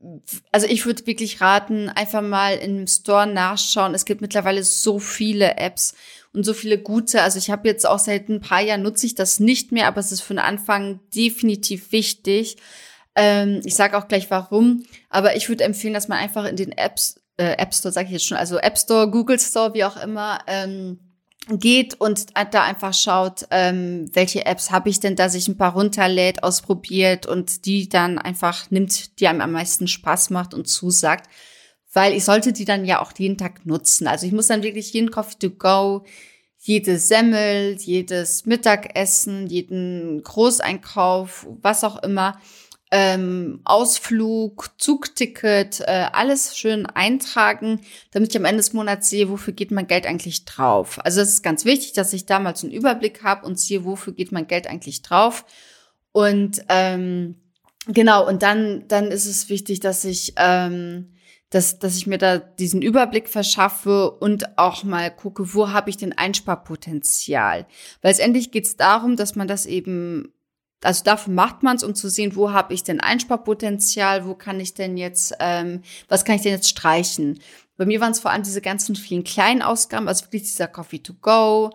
[0.50, 3.94] also ich würde wirklich raten, einfach mal im Store nachschauen.
[3.94, 5.94] Es gibt mittlerweile so viele Apps
[6.36, 7.22] und so viele gute.
[7.22, 10.00] Also ich habe jetzt auch seit ein paar Jahren nutze ich das nicht mehr, aber
[10.00, 12.58] es ist für den Anfang definitiv wichtig.
[13.14, 16.72] Ähm, ich sage auch gleich warum, aber ich würde empfehlen, dass man einfach in den
[16.72, 19.96] Apps, äh, App Store, sage ich jetzt schon, also App Store, Google Store, wie auch
[19.96, 21.00] immer, ähm,
[21.48, 25.72] geht und da einfach schaut, ähm, welche Apps habe ich denn, dass ich ein paar
[25.72, 31.30] runterlädt, ausprobiert und die dann einfach nimmt, die einem am meisten Spaß macht und zusagt,
[31.96, 34.06] weil ich sollte die dann ja auch jeden Tag nutzen.
[34.06, 36.04] Also ich muss dann wirklich jeden Coffee to go,
[36.58, 42.38] jede Semmel, jedes Mittagessen, jeden Großeinkauf, was auch immer,
[42.90, 47.80] ähm, Ausflug, Zugticket, äh, alles schön eintragen,
[48.10, 50.98] damit ich am Ende des Monats sehe, wofür geht mein Geld eigentlich drauf.
[51.02, 53.86] Also es ist ganz wichtig, dass ich da mal so einen Überblick habe und sehe,
[53.86, 55.46] wofür geht mein Geld eigentlich drauf.
[56.12, 57.36] Und ähm,
[57.86, 61.14] genau, und dann, dann ist es wichtig, dass ich, ähm,
[61.56, 65.96] dass, dass ich mir da diesen Überblick verschaffe und auch mal gucke, wo habe ich
[65.96, 67.66] denn Einsparpotenzial.
[68.02, 70.32] Weil letztendlich geht es darum, dass man das eben
[70.82, 74.60] also dafür macht man es, um zu sehen, wo habe ich denn Einsparpotenzial, wo kann
[74.60, 77.40] ich denn jetzt, ähm, was kann ich denn jetzt streichen?
[77.78, 80.98] Bei mir waren es vor allem diese ganzen vielen kleinen Ausgaben, also wirklich dieser Coffee
[80.98, 81.70] to go,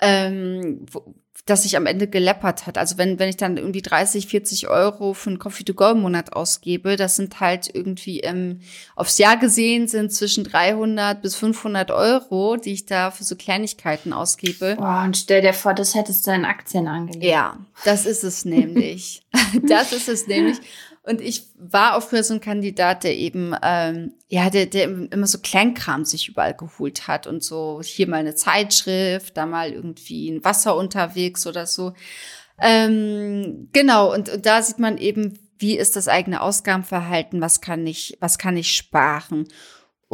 [0.00, 1.14] ähm, wo,
[1.46, 2.78] das sich am Ende geleppert hat.
[2.78, 6.00] Also wenn, wenn ich dann irgendwie 30, 40 Euro für einen Coffee to go im
[6.00, 8.60] Monat ausgebe, das sind halt irgendwie ähm,
[8.96, 14.14] aufs Jahr gesehen sind zwischen 300 bis 500 Euro, die ich da für so Kleinigkeiten
[14.14, 14.76] ausgebe.
[14.78, 17.24] Boah, und stell dir vor, das hättest du in Aktien angelegt.
[17.24, 19.22] Ja, das ist es nämlich.
[19.68, 20.58] das ist es nämlich.
[21.06, 25.26] Und ich war auch früher so ein Kandidat, der eben, ähm, ja, der, der immer
[25.26, 30.30] so Kleinkram sich überall geholt hat und so hier mal eine Zeitschrift, da mal irgendwie
[30.30, 31.92] ein Wasser unterwegs oder so.
[32.58, 37.86] Ähm, genau, und, und da sieht man eben, wie ist das eigene Ausgabenverhalten, was kann
[37.86, 39.46] ich, was kann ich sparen.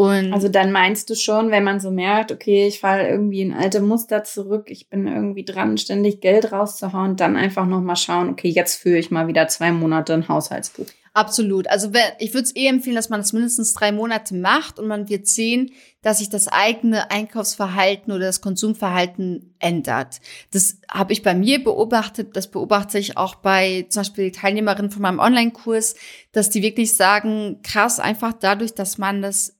[0.00, 3.52] Und also dann meinst du schon, wenn man so merkt, okay, ich falle irgendwie in
[3.52, 8.48] alte Muster zurück, ich bin irgendwie dran, ständig Geld rauszuhauen, dann einfach nochmal schauen, okay,
[8.48, 10.86] jetzt führe ich mal wieder zwei Monate ein Haushaltsbuch.
[11.12, 11.68] Absolut.
[11.68, 15.10] Also ich würde es eh empfehlen, dass man das mindestens drei Monate macht und man
[15.10, 20.20] wird sehen, dass sich das eigene Einkaufsverhalten oder das Konsumverhalten ändert.
[20.50, 25.02] Das habe ich bei mir beobachtet, das beobachte ich auch bei zum Beispiel Teilnehmerinnen von
[25.02, 25.94] meinem Online-Kurs,
[26.32, 29.59] dass die wirklich sagen, krass, einfach dadurch, dass man das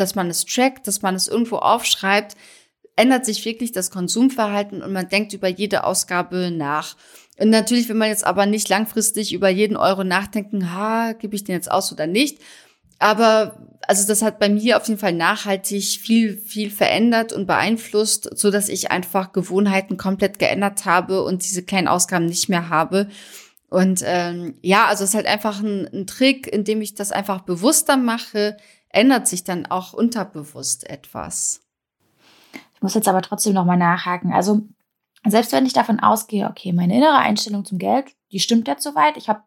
[0.00, 2.36] dass man es trackt, dass man es irgendwo aufschreibt,
[2.96, 6.96] ändert sich wirklich das Konsumverhalten und man denkt über jede Ausgabe nach.
[7.38, 11.44] Und natürlich will man jetzt aber nicht langfristig über jeden Euro nachdenken, ha, gebe ich
[11.44, 12.38] den jetzt aus oder nicht.
[12.98, 18.38] Aber also das hat bei mir auf jeden Fall nachhaltig viel, viel verändert und beeinflusst,
[18.38, 23.08] so dass ich einfach Gewohnheiten komplett geändert habe und diese kleinen Ausgaben nicht mehr habe.
[23.70, 27.10] Und ähm, ja, also es ist halt einfach ein, ein Trick, in dem ich das
[27.10, 28.58] einfach bewusster mache,
[28.90, 31.62] ändert sich dann auch unterbewusst etwas.
[32.74, 34.32] Ich muss jetzt aber trotzdem noch mal nachhaken.
[34.32, 34.62] Also
[35.24, 39.16] selbst wenn ich davon ausgehe, okay, meine innere Einstellung zum Geld, die stimmt jetzt soweit,
[39.16, 39.42] ich habe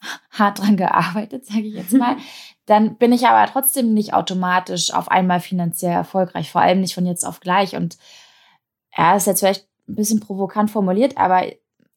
[0.30, 2.16] hart dran gearbeitet, sage ich jetzt mal,
[2.66, 7.06] dann bin ich aber trotzdem nicht automatisch auf einmal finanziell erfolgreich, vor allem nicht von
[7.06, 7.76] jetzt auf gleich.
[7.76, 7.96] Und
[8.96, 11.44] ja, ist jetzt vielleicht ein bisschen provokant formuliert, aber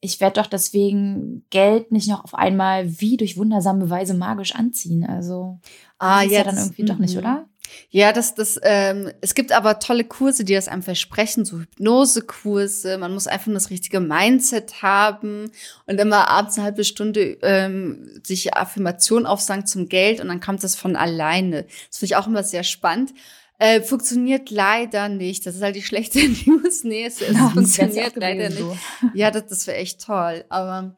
[0.00, 5.04] ich werde doch deswegen Geld nicht noch auf einmal wie durch wundersame Weise magisch anziehen.
[5.04, 5.58] Also
[5.98, 7.20] ah, ist ja dann irgendwie doch nicht, mhm.
[7.20, 7.46] oder?
[7.90, 12.98] Ja, das, das, ähm, es gibt aber tolle Kurse, die das einem versprechen, so Hypnosekurse.
[12.98, 15.50] Man muss einfach nur das richtige Mindset haben
[15.86, 20.64] und immer abends eine halbe Stunde ähm, sich Affirmation aufsagen zum Geld und dann kommt
[20.64, 21.64] das von alleine.
[21.88, 23.12] Das finde ich auch immer sehr spannend.
[23.62, 25.44] Äh, funktioniert leider nicht.
[25.44, 26.82] Das ist halt die schlechte News.
[26.82, 28.58] Nee, es, es ja, funktioniert leider nicht.
[28.58, 28.74] So.
[29.12, 30.46] Ja, das, das wäre echt toll.
[30.48, 30.94] Aber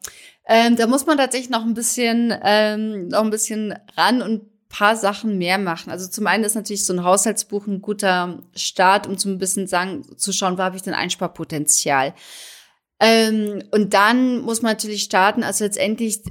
[0.47, 4.95] ähm, da muss man tatsächlich noch ein bisschen, ähm, noch ein bisschen ran und paar
[4.95, 5.91] Sachen mehr machen.
[5.91, 9.67] Also zum einen ist natürlich so ein Haushaltsbuch ein guter Start, um so ein bisschen
[9.67, 12.13] sagen, zu schauen, wo habe ich denn Einsparpotenzial.
[13.01, 16.21] Ähm, und dann muss man natürlich starten, also letztendlich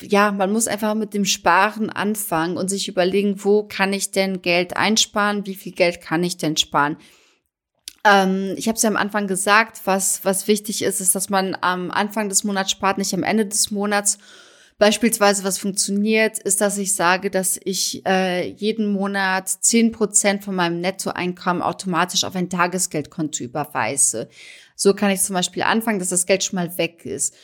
[0.00, 4.42] ja, man muss einfach mit dem Sparen anfangen und sich überlegen, wo kann ich denn
[4.42, 6.96] Geld einsparen, wie viel Geld kann ich denn sparen.
[8.04, 11.56] Ähm, ich habe es ja am Anfang gesagt, was, was wichtig ist, ist, dass man
[11.60, 14.18] am Anfang des Monats spart, nicht am Ende des Monats.
[14.78, 20.54] Beispielsweise, was funktioniert, ist, dass ich sage, dass ich äh, jeden Monat zehn Prozent von
[20.54, 24.28] meinem Nettoeinkommen automatisch auf ein Tagesgeldkonto überweise.
[24.74, 27.34] So kann ich zum Beispiel anfangen, dass das Geld schon mal weg ist.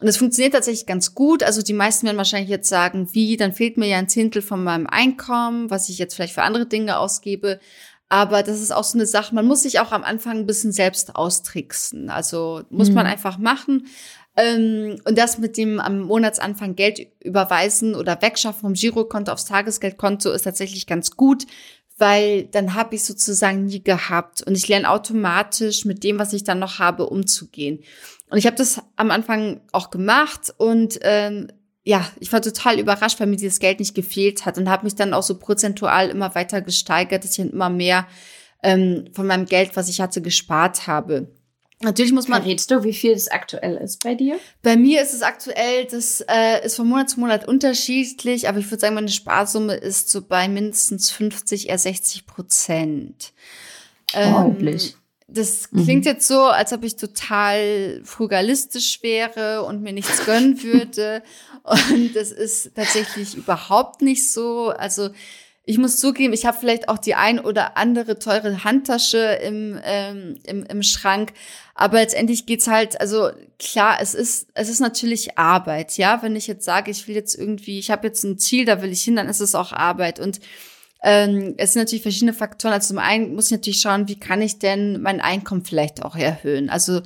[0.00, 1.42] Und es funktioniert tatsächlich ganz gut.
[1.42, 4.64] Also die meisten werden wahrscheinlich jetzt sagen, wie, dann fehlt mir ja ein Zehntel von
[4.64, 7.60] meinem Einkommen, was ich jetzt vielleicht für andere Dinge ausgebe.
[8.08, 10.72] Aber das ist auch so eine Sache, man muss sich auch am Anfang ein bisschen
[10.72, 12.10] selbst austricksen.
[12.10, 12.96] Also muss mhm.
[12.96, 13.86] man einfach machen.
[14.36, 20.30] Ähm, und das mit dem am Monatsanfang Geld überweisen oder wegschaffen vom Girokonto aufs Tagesgeldkonto
[20.30, 21.46] ist tatsächlich ganz gut,
[21.98, 26.44] weil dann habe ich sozusagen nie gehabt und ich lerne automatisch mit dem, was ich
[26.44, 27.80] dann noch habe, umzugehen.
[28.32, 31.48] Und ich habe das am Anfang auch gemacht und ähm,
[31.84, 34.94] ja, ich war total überrascht, weil mir dieses Geld nicht gefehlt hat und habe mich
[34.94, 38.06] dann auch so prozentual immer weiter gesteigert, dass ich immer mehr
[38.62, 41.28] ähm, von meinem Geld, was ich hatte, gespart habe.
[41.82, 42.40] Natürlich muss man.
[42.40, 44.38] Verrätst du, wie viel das aktuell ist bei dir?
[44.62, 48.70] Bei mir ist es aktuell, das äh, ist von Monat zu Monat unterschiedlich, aber ich
[48.70, 53.34] würde sagen, meine Sparsumme ist so bei mindestens 50, eher 60 Prozent.
[54.14, 54.96] Ordentlich.
[55.34, 56.10] Das klingt mhm.
[56.10, 61.22] jetzt so, als ob ich total frugalistisch wäre und mir nichts gönnen würde.
[61.64, 64.68] und das ist tatsächlich überhaupt nicht so.
[64.70, 65.10] Also
[65.64, 70.38] ich muss zugeben, ich habe vielleicht auch die ein oder andere teure Handtasche im, ähm,
[70.44, 71.32] im, im Schrank.
[71.74, 76.20] Aber letztendlich geht's halt, also klar, es ist, es ist natürlich Arbeit, ja.
[76.22, 78.90] Wenn ich jetzt sage, ich will jetzt irgendwie, ich habe jetzt ein Ziel, da will
[78.90, 80.18] ich hin, dann ist es auch Arbeit.
[80.18, 80.40] Und
[81.02, 82.72] ähm, es sind natürlich verschiedene Faktoren.
[82.72, 86.16] Also zum einen muss ich natürlich schauen, wie kann ich denn mein Einkommen vielleicht auch
[86.16, 86.70] erhöhen.
[86.70, 87.02] Also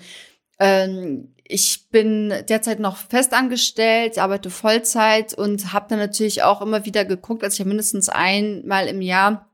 [0.59, 7.05] ähm, ich bin derzeit noch festangestellt, arbeite Vollzeit und habe dann natürlich auch immer wieder
[7.05, 9.49] geguckt, als ich ja mindestens einmal im Jahr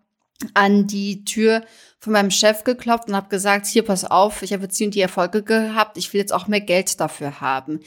[0.54, 1.62] an die Tür
[2.00, 5.42] von meinem Chef geklopft und habe gesagt, hier pass auf, ich habe jetzt die Erfolge
[5.44, 7.80] gehabt, ich will jetzt auch mehr Geld dafür haben.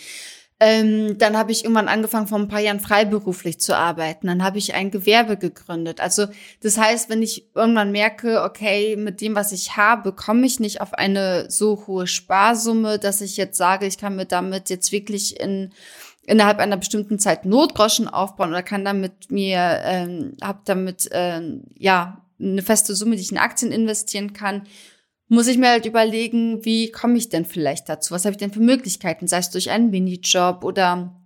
[0.62, 4.28] Ähm, dann habe ich irgendwann angefangen, vor ein paar Jahren freiberuflich zu arbeiten.
[4.28, 6.00] Dann habe ich ein Gewerbe gegründet.
[6.00, 6.28] Also
[6.62, 10.80] das heißt, wenn ich irgendwann merke, okay, mit dem, was ich habe, komme ich nicht
[10.80, 15.40] auf eine so hohe Sparsumme, dass ich jetzt sage, ich kann mir damit jetzt wirklich
[15.40, 15.72] in
[16.28, 22.22] innerhalb einer bestimmten Zeit Notgroschen aufbauen oder kann damit mir, ähm, habe damit ähm, ja
[22.40, 24.64] eine feste Summe, die ich in Aktien investieren kann
[25.28, 28.14] muss ich mir halt überlegen, wie komme ich denn vielleicht dazu?
[28.14, 29.28] Was habe ich denn für Möglichkeiten?
[29.28, 31.20] Sei es durch einen Minijob oder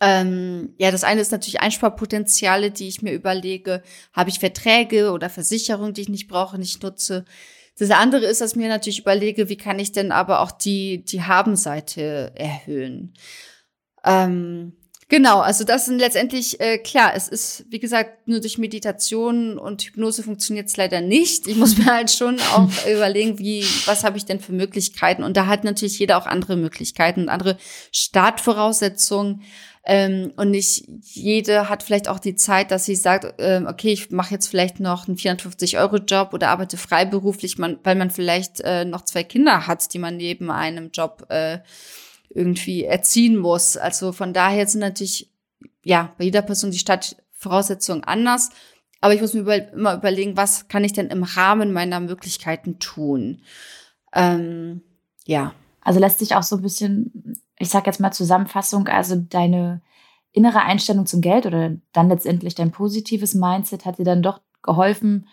[0.00, 3.82] ähm, ja, das eine ist natürlich Einsparpotenziale, die ich mir überlege.
[4.12, 7.24] Habe ich Verträge oder Versicherungen, die ich nicht brauche, nicht nutze?
[7.78, 11.04] Das andere ist, dass ich mir natürlich überlege, wie kann ich denn aber auch die,
[11.04, 13.14] die Habenseite erhöhen?
[14.04, 14.76] Ähm,
[15.08, 19.82] Genau, also das sind letztendlich, äh, klar, es ist, wie gesagt, nur durch Meditation und
[19.82, 21.46] Hypnose funktioniert es leider nicht.
[21.46, 25.22] Ich muss mir halt schon auch überlegen, wie, was habe ich denn für Möglichkeiten?
[25.22, 27.56] Und da hat natürlich jeder auch andere Möglichkeiten und andere
[27.92, 29.42] Startvoraussetzungen.
[29.88, 34.10] Ähm, und nicht jede hat vielleicht auch die Zeit, dass sie sagt, ähm, okay, ich
[34.10, 39.04] mache jetzt vielleicht noch einen 450-Euro-Job oder arbeite freiberuflich, man, weil man vielleicht äh, noch
[39.04, 41.60] zwei Kinder hat, die man neben einem Job äh,
[42.30, 43.76] irgendwie erziehen muss.
[43.76, 45.32] Also von daher sind natürlich,
[45.84, 48.50] ja, bei jeder Person die Stadtvoraussetzungen anders.
[49.00, 52.78] Aber ich muss mir über, immer überlegen, was kann ich denn im Rahmen meiner Möglichkeiten
[52.78, 53.42] tun?
[54.14, 54.82] Ähm,
[55.26, 55.54] ja.
[55.80, 59.82] Also lässt sich auch so ein bisschen, ich sag jetzt mal Zusammenfassung, also deine
[60.32, 65.28] innere Einstellung zum Geld oder dann letztendlich dein positives Mindset hat dir dann doch geholfen,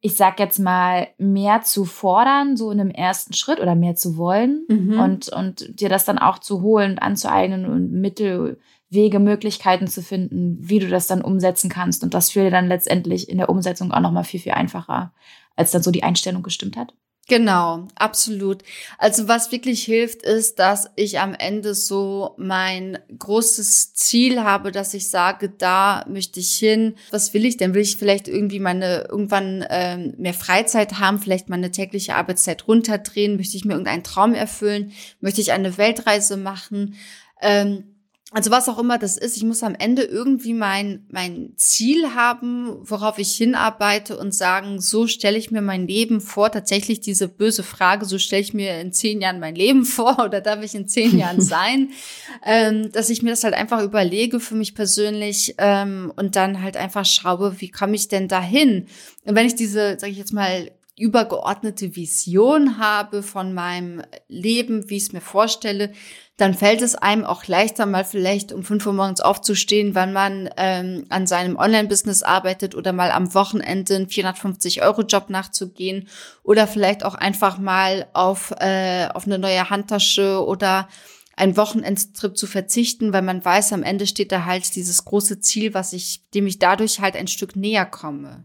[0.00, 4.16] ich sag jetzt mal, mehr zu fordern, so in einem ersten Schritt oder mehr zu
[4.16, 5.00] wollen mhm.
[5.00, 10.58] und, und dir das dann auch zu holen, anzueignen und Mittel, Wege, Möglichkeiten zu finden,
[10.60, 12.04] wie du das dann umsetzen kannst.
[12.04, 15.12] Und das führt dir dann letztendlich in der Umsetzung auch nochmal viel, viel einfacher,
[15.56, 16.94] als dann so die Einstellung gestimmt hat.
[17.28, 18.62] Genau, absolut.
[18.98, 24.94] Also was wirklich hilft, ist, dass ich am Ende so mein großes Ziel habe, dass
[24.94, 26.94] ich sage, da möchte ich hin.
[27.10, 27.74] Was will ich denn?
[27.74, 33.36] Will ich vielleicht irgendwie meine irgendwann ähm, mehr Freizeit haben, vielleicht meine tägliche Arbeitszeit runterdrehen?
[33.36, 34.92] Möchte ich mir irgendeinen Traum erfüllen?
[35.20, 36.94] Möchte ich eine Weltreise machen?
[37.42, 37.95] Ähm,
[38.32, 42.76] also was auch immer das ist, ich muss am Ende irgendwie mein, mein Ziel haben,
[42.82, 46.50] worauf ich hinarbeite und sagen, so stelle ich mir mein Leben vor.
[46.50, 50.40] Tatsächlich diese böse Frage, so stelle ich mir in zehn Jahren mein Leben vor oder
[50.40, 51.90] darf ich in zehn Jahren sein?
[52.44, 56.76] ähm, dass ich mir das halt einfach überlege für mich persönlich ähm, und dann halt
[56.76, 58.86] einfach schaue, wie komme ich denn dahin?
[59.24, 64.96] Und wenn ich diese, sage ich jetzt mal, übergeordnete Vision habe von meinem Leben, wie
[64.96, 65.92] ich es mir vorstelle,
[66.38, 70.50] dann fällt es einem auch leichter, mal vielleicht um fünf Uhr morgens aufzustehen, wenn man
[70.56, 76.08] ähm, an seinem Online-Business arbeitet oder mal am Wochenende einen 450-Euro-Job nachzugehen
[76.42, 80.88] oder vielleicht auch einfach mal auf, äh, auf eine neue Handtasche oder
[81.36, 85.74] einen Wochenendtrip zu verzichten, weil man weiß, am Ende steht da halt dieses große Ziel,
[85.74, 88.44] was ich, dem ich dadurch halt ein Stück näher komme.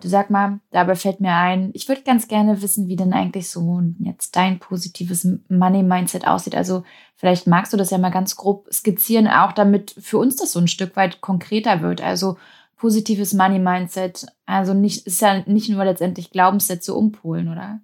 [0.00, 3.50] Du sag mal, dabei fällt mir ein, ich würde ganz gerne wissen, wie denn eigentlich
[3.50, 6.54] so jetzt dein positives Money-Mindset aussieht.
[6.54, 6.84] Also
[7.16, 10.58] vielleicht magst du das ja mal ganz grob skizzieren, auch damit für uns das so
[10.58, 12.00] ein Stück weit konkreter wird.
[12.00, 12.38] Also
[12.76, 17.80] positives Money-Mindset, also nicht, ist ja nicht nur letztendlich Glaubenssätze umpolen, oder?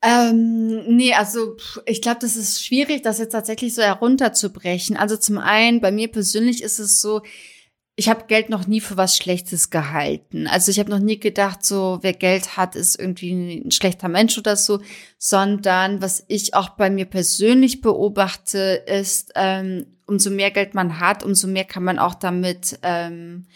[0.00, 4.96] Ähm, nee, also ich glaube, das ist schwierig, das jetzt tatsächlich so herunterzubrechen.
[4.96, 7.22] Also zum einen, bei mir persönlich ist es so,
[7.94, 10.46] ich habe Geld noch nie für was Schlechtes gehalten.
[10.46, 14.38] Also ich habe noch nie gedacht, so wer Geld hat, ist irgendwie ein schlechter Mensch
[14.38, 14.80] oder so,
[15.18, 21.22] sondern was ich auch bei mir persönlich beobachte, ist, ähm, umso mehr Geld man hat,
[21.22, 23.46] umso mehr kann man auch damit, ähm,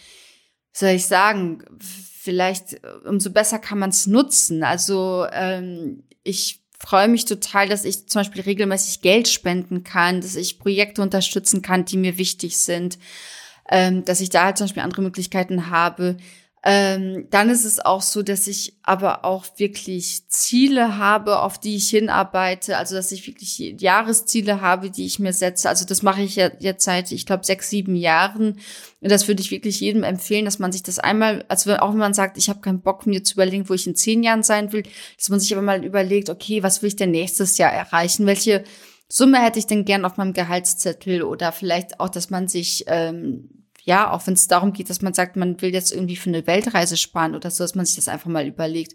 [0.73, 4.63] soll ich sagen, vielleicht umso besser kann man es nutzen.
[4.65, 10.37] Also ähm, ich freue mich total, dass ich zum Beispiel regelmäßig Geld spenden kann, dass
[10.37, 12.99] ich Projekte unterstützen kann, die mir wichtig sind
[13.71, 16.17] ähm, dass ich da halt zum Beispiel andere Möglichkeiten habe.
[16.69, 21.77] Ähm, dann ist es auch so, dass ich aber auch wirklich Ziele habe, auf die
[21.77, 22.77] ich hinarbeite.
[22.77, 25.69] Also dass ich wirklich Jahresziele habe, die ich mir setze.
[25.69, 28.59] Also das mache ich ja jetzt seit, ich glaube, sechs, sieben Jahren.
[29.01, 31.99] Und das würde ich wirklich jedem empfehlen, dass man sich das einmal, also auch wenn
[31.99, 34.73] man sagt, ich habe keinen Bock, mir zu überlegen, wo ich in zehn Jahren sein
[34.73, 34.83] will,
[35.17, 38.27] dass man sich aber mal überlegt, okay, was will ich denn nächstes Jahr erreichen?
[38.27, 38.65] Welche
[39.09, 43.67] Summe hätte ich denn gern auf meinem Gehaltszettel oder vielleicht auch, dass man sich, ähm,
[43.85, 46.47] ja, auch wenn es darum geht, dass man sagt, man will jetzt irgendwie für eine
[46.47, 48.95] Weltreise sparen oder so, dass man sich das einfach mal überlegt.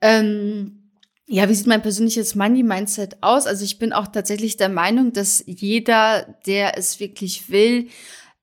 [0.00, 0.84] Ähm,
[1.26, 3.46] ja, wie sieht mein persönliches Money-Mindset aus?
[3.46, 7.88] Also ich bin auch tatsächlich der Meinung, dass jeder, der es wirklich will,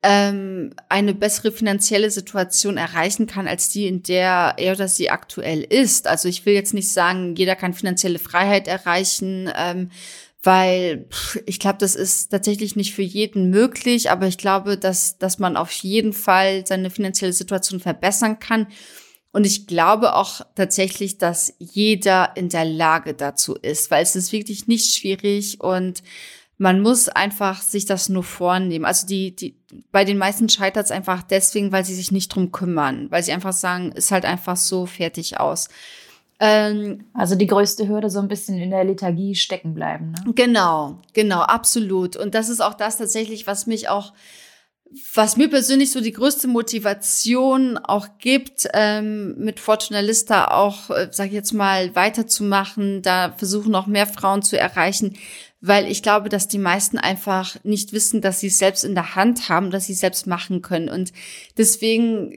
[0.04, 5.62] ähm, eine bessere finanzielle Situation erreichen kann als die, in der er oder sie aktuell
[5.62, 6.08] ist.
[6.08, 9.92] Also ich will jetzt nicht sagen, jeder kann finanzielle Freiheit erreichen, ähm,
[10.44, 11.08] weil
[11.46, 15.56] ich glaube, das ist tatsächlich nicht für jeden möglich, aber ich glaube, dass, dass man
[15.56, 18.68] auf jeden Fall seine finanzielle Situation verbessern kann.
[19.32, 24.32] Und ich glaube auch tatsächlich, dass jeder in der Lage dazu ist, weil es ist
[24.32, 26.04] wirklich nicht schwierig und
[26.58, 28.86] man muss einfach sich das nur vornehmen.
[28.86, 29.58] Also die, die,
[29.92, 33.32] bei den meisten scheitert es einfach deswegen, weil sie sich nicht drum kümmern, weil sie
[33.32, 35.70] einfach sagen, ist halt einfach so fertig aus.
[36.44, 40.12] Ähm, also die größte Hürde so ein bisschen in der Lethargie stecken bleiben.
[40.12, 40.34] Ne?
[40.34, 42.16] Genau, genau, absolut.
[42.18, 44.12] Und das ist auch das tatsächlich, was mich auch
[45.14, 51.08] was mir persönlich so die größte Motivation auch gibt, ähm, mit Fortuna Lista auch, äh,
[51.12, 55.16] sag ich jetzt mal, weiterzumachen, da versuchen auch mehr Frauen zu erreichen,
[55.62, 59.16] weil ich glaube, dass die meisten einfach nicht wissen, dass sie es selbst in der
[59.16, 60.90] Hand haben, dass sie es selbst machen können.
[60.90, 61.14] Und
[61.58, 62.36] deswegen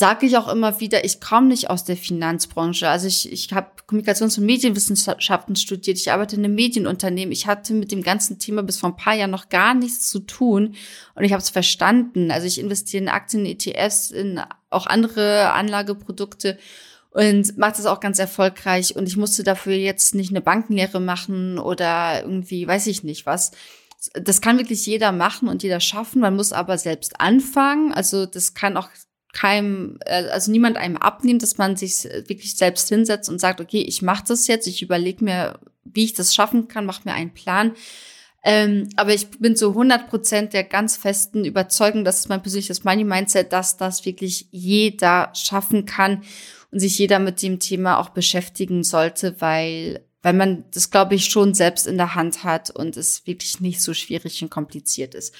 [0.00, 2.88] sage ich auch immer wieder, ich komme nicht aus der Finanzbranche.
[2.88, 7.32] Also ich, ich habe Kommunikations- und Medienwissenschaften studiert, ich arbeite in einem Medienunternehmen.
[7.32, 10.20] Ich hatte mit dem ganzen Thema bis vor ein paar Jahren noch gar nichts zu
[10.20, 10.74] tun
[11.14, 12.30] und ich habe es verstanden.
[12.30, 14.40] Also ich investiere in Aktien, ETFs, in
[14.70, 16.56] auch andere Anlageprodukte
[17.10, 18.96] und mache das auch ganz erfolgreich.
[18.96, 23.52] Und ich musste dafür jetzt nicht eine Bankenlehre machen oder irgendwie, weiß ich nicht was
[24.14, 26.22] das kann wirklich jeder machen und jeder schaffen.
[26.22, 27.92] Man muss aber selbst anfangen.
[27.92, 28.88] Also das kann auch
[29.32, 33.82] keinem, äh, also niemand einem abnimmt, dass man sich wirklich selbst hinsetzt und sagt, okay,
[33.82, 37.34] ich mache das jetzt, ich überlege mir, wie ich das schaffen kann, mache mir einen
[37.34, 37.72] Plan.
[38.42, 42.84] Ähm, aber ich bin zu 100 Prozent der ganz festen Überzeugung, das ist mein persönliches
[42.84, 46.22] Money-Mindset, dass das wirklich jeder schaffen kann
[46.70, 51.26] und sich jeder mit dem Thema auch beschäftigen sollte, weil, weil man das, glaube ich,
[51.26, 55.34] schon selbst in der Hand hat und es wirklich nicht so schwierig und kompliziert ist.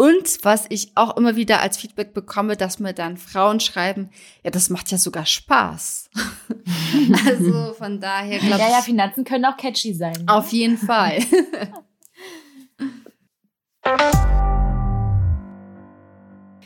[0.00, 4.10] Und was ich auch immer wieder als Feedback bekomme, dass mir dann Frauen schreiben,
[4.44, 6.08] ja, das macht ja sogar Spaß.
[7.26, 8.60] also von daher glaube ich.
[8.60, 10.12] Ja, ja, Finanzen können auch catchy sein.
[10.12, 10.24] Ne?
[10.28, 11.18] Auf jeden Fall.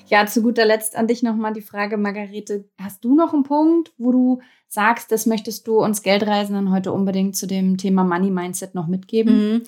[0.08, 2.68] Ja, zu guter Letzt an dich nochmal die Frage, Margarete.
[2.78, 7.34] Hast du noch einen Punkt, wo du sagst, das möchtest du uns Geldreisenden heute unbedingt
[7.34, 9.52] zu dem Thema Money Mindset noch mitgeben?
[9.52, 9.62] Mhm.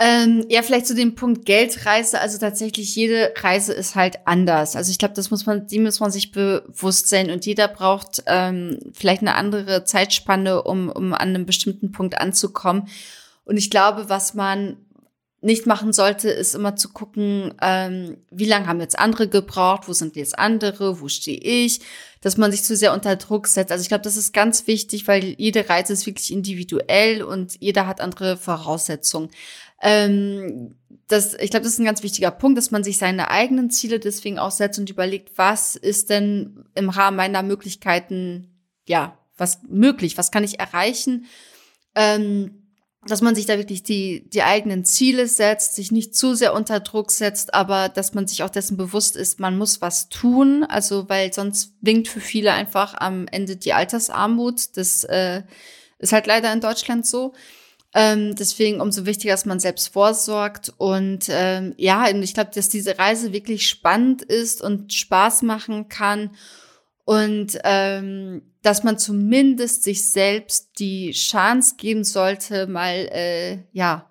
[0.00, 2.20] Ähm, ja, vielleicht zu dem Punkt Geldreise.
[2.20, 4.76] Also tatsächlich jede Reise ist halt anders.
[4.76, 8.22] Also ich glaube, das muss man, die muss man sich bewusst sein und jeder braucht
[8.26, 12.88] ähm, vielleicht eine andere Zeitspanne, um, um an einem bestimmten Punkt anzukommen.
[13.44, 14.76] Und ich glaube, was man
[15.40, 19.92] nicht machen sollte, ist immer zu gucken, ähm, wie lange haben jetzt andere gebraucht, wo
[19.92, 21.80] sind jetzt andere, wo stehe ich,
[22.20, 23.70] dass man sich zu sehr unter Druck setzt.
[23.70, 27.86] Also ich glaube, das ist ganz wichtig, weil jede Reise ist wirklich individuell und jeder
[27.86, 29.30] hat andere Voraussetzungen.
[29.80, 30.76] Ähm,
[31.08, 33.98] das, ich glaube, das ist ein ganz wichtiger Punkt, dass man sich seine eigenen Ziele
[33.98, 40.18] deswegen auch setzt und überlegt, was ist denn im Rahmen meiner Möglichkeiten, ja, was möglich,
[40.18, 41.26] was kann ich erreichen?
[41.94, 42.68] Ähm,
[43.06, 46.80] dass man sich da wirklich die, die eigenen Ziele setzt, sich nicht zu sehr unter
[46.80, 50.64] Druck setzt, aber dass man sich auch dessen bewusst ist, man muss was tun.
[50.64, 54.76] Also, weil sonst winkt für viele einfach am Ende die Altersarmut.
[54.76, 55.42] Das äh,
[55.98, 57.32] ist halt leider in Deutschland so.
[57.94, 60.72] Ähm, deswegen umso wichtiger, dass man selbst vorsorgt.
[60.76, 66.30] Und ähm, ja, ich glaube, dass diese Reise wirklich spannend ist und Spaß machen kann.
[67.04, 74.10] Und ähm, dass man zumindest sich selbst die Chance geben sollte, mal äh, ja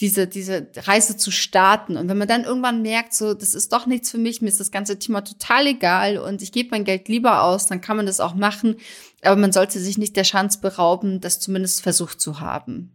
[0.00, 1.96] diese diese Reise zu starten.
[1.96, 4.60] Und wenn man dann irgendwann merkt, so das ist doch nichts für mich, mir ist
[4.60, 8.06] das ganze Thema total egal und ich gebe mein Geld lieber aus, dann kann man
[8.06, 8.76] das auch machen.
[9.22, 12.92] Aber man sollte sich nicht der Chance berauben, das zumindest versucht zu haben.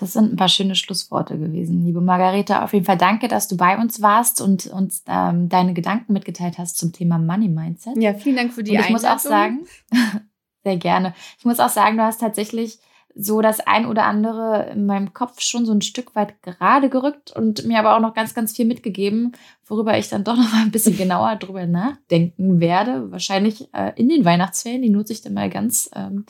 [0.00, 2.62] Das sind ein paar schöne Schlussworte gewesen, liebe Margarete.
[2.62, 6.56] Auf jeden Fall danke, dass du bei uns warst und uns ähm, deine Gedanken mitgeteilt
[6.56, 7.98] hast zum Thema Money Mindset.
[7.98, 8.92] Ja, vielen Dank für die und ich Einladung.
[8.94, 9.66] muss auch sagen,
[10.64, 11.14] sehr gerne.
[11.38, 12.78] Ich muss auch sagen, du hast tatsächlich
[13.14, 17.32] so das ein oder andere in meinem Kopf schon so ein Stück weit gerade gerückt
[17.32, 19.32] und mir aber auch noch ganz, ganz viel mitgegeben,
[19.66, 23.10] worüber ich dann doch noch mal ein bisschen genauer drüber nachdenken werde.
[23.10, 26.24] Wahrscheinlich äh, in den Weihnachtsferien, die nutze ich dann mal ganz ähm,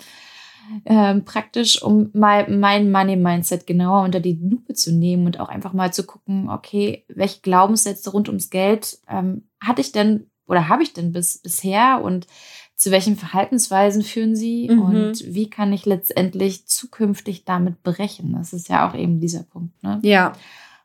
[0.84, 5.72] ähm, praktisch, um mal mein Money-Mindset genauer unter die Lupe zu nehmen und auch einfach
[5.72, 10.82] mal zu gucken, okay, welche Glaubenssätze rund ums Geld ähm, hatte ich denn oder habe
[10.82, 12.26] ich denn bis, bisher und
[12.74, 14.80] zu welchen Verhaltensweisen führen sie mhm.
[14.80, 18.32] und wie kann ich letztendlich zukünftig damit brechen?
[18.32, 19.82] Das ist ja auch eben dieser Punkt.
[19.82, 20.00] Ne?
[20.02, 20.32] Ja.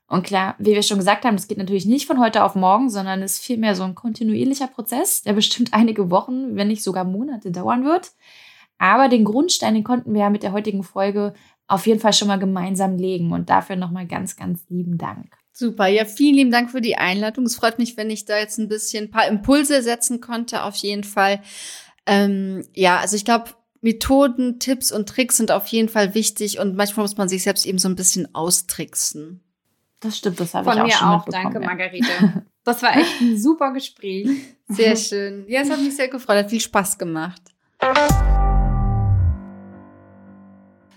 [0.08, 2.90] Und klar, wie wir schon gesagt haben, das geht natürlich nicht von heute auf morgen,
[2.90, 7.50] sondern ist vielmehr so ein kontinuierlicher Prozess, der bestimmt einige Wochen, wenn nicht sogar Monate
[7.52, 8.12] dauern wird.
[8.78, 11.34] Aber den Grundstein, den konnten wir ja mit der heutigen Folge
[11.68, 13.32] auf jeden Fall schon mal gemeinsam legen.
[13.32, 15.38] Und dafür nochmal ganz, ganz lieben Dank.
[15.52, 17.46] Super, ja, vielen lieben Dank für die Einladung.
[17.46, 20.76] Es freut mich, wenn ich da jetzt ein bisschen ein paar Impulse setzen konnte, auf
[20.76, 21.42] jeden Fall.
[22.06, 26.76] Ähm, ja, also ich glaube, Methoden, Tipps und Tricks sind auf jeden Fall wichtig und
[26.76, 29.42] manchmal muss man sich selbst eben so ein bisschen austricksen.
[30.02, 31.26] Das stimmt, das habe ich auch schon auch.
[31.26, 31.66] Danke, ja.
[31.66, 32.44] Margarete.
[32.66, 34.28] Das war echt ein super Gespräch.
[34.68, 35.46] Sehr schön.
[35.48, 37.44] Ja, es hat mich sehr gefreut, hat viel Spaß gemacht.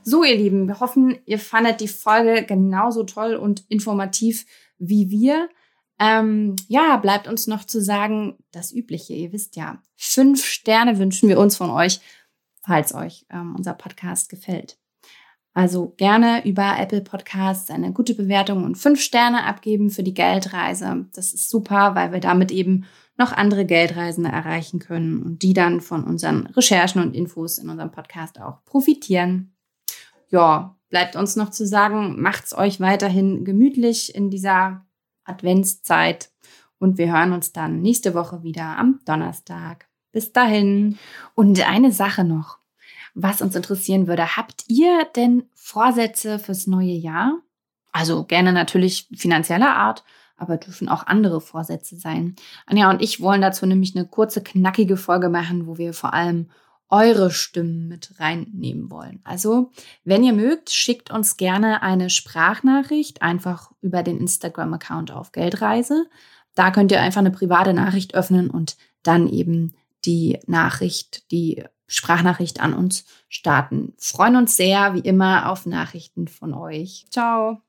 [0.09, 4.47] So, ihr Lieben, wir hoffen, ihr fandet die Folge genauso toll und informativ
[4.79, 5.51] wie wir.
[5.99, 11.29] Ähm, ja, bleibt uns noch zu sagen, das Übliche, ihr wisst ja, fünf Sterne wünschen
[11.29, 12.01] wir uns von euch,
[12.63, 14.79] falls euch ähm, unser Podcast gefällt.
[15.53, 21.05] Also gerne über Apple Podcasts eine gute Bewertung und fünf Sterne abgeben für die Geldreise.
[21.13, 22.87] Das ist super, weil wir damit eben
[23.19, 27.91] noch andere Geldreisende erreichen können und die dann von unseren Recherchen und Infos in unserem
[27.91, 29.53] Podcast auch profitieren
[30.29, 34.87] ja, bleibt uns noch zu sagen, macht's euch weiterhin gemütlich in dieser
[35.25, 36.31] Adventszeit
[36.79, 39.89] und wir hören uns dann nächste Woche wieder am Donnerstag.
[40.13, 40.99] Bis dahin.
[41.35, 42.59] Und eine Sache noch,
[43.15, 44.37] was uns interessieren würde.
[44.37, 47.39] Habt ihr denn Vorsätze fürs neue Jahr?
[47.93, 50.05] Also gerne natürlich finanzieller Art,
[50.37, 52.37] aber dürfen auch andere Vorsätze sein.
[52.67, 56.49] Anja und ich wollen dazu nämlich eine kurze, knackige Folge machen, wo wir vor allem
[56.91, 59.21] eure Stimmen mit reinnehmen wollen.
[59.25, 59.73] Also,
[60.05, 66.07] wenn ihr mögt, schickt uns gerne eine Sprachnachricht einfach über den Instagram-Account auf Geldreise.
[66.55, 69.75] Da könnt ihr einfach eine private Nachricht öffnen und dann eben
[70.05, 73.95] die Nachricht, die Sprachnachricht an uns starten.
[73.99, 77.07] Freuen uns sehr, wie immer, auf Nachrichten von euch.
[77.11, 77.63] Ciao.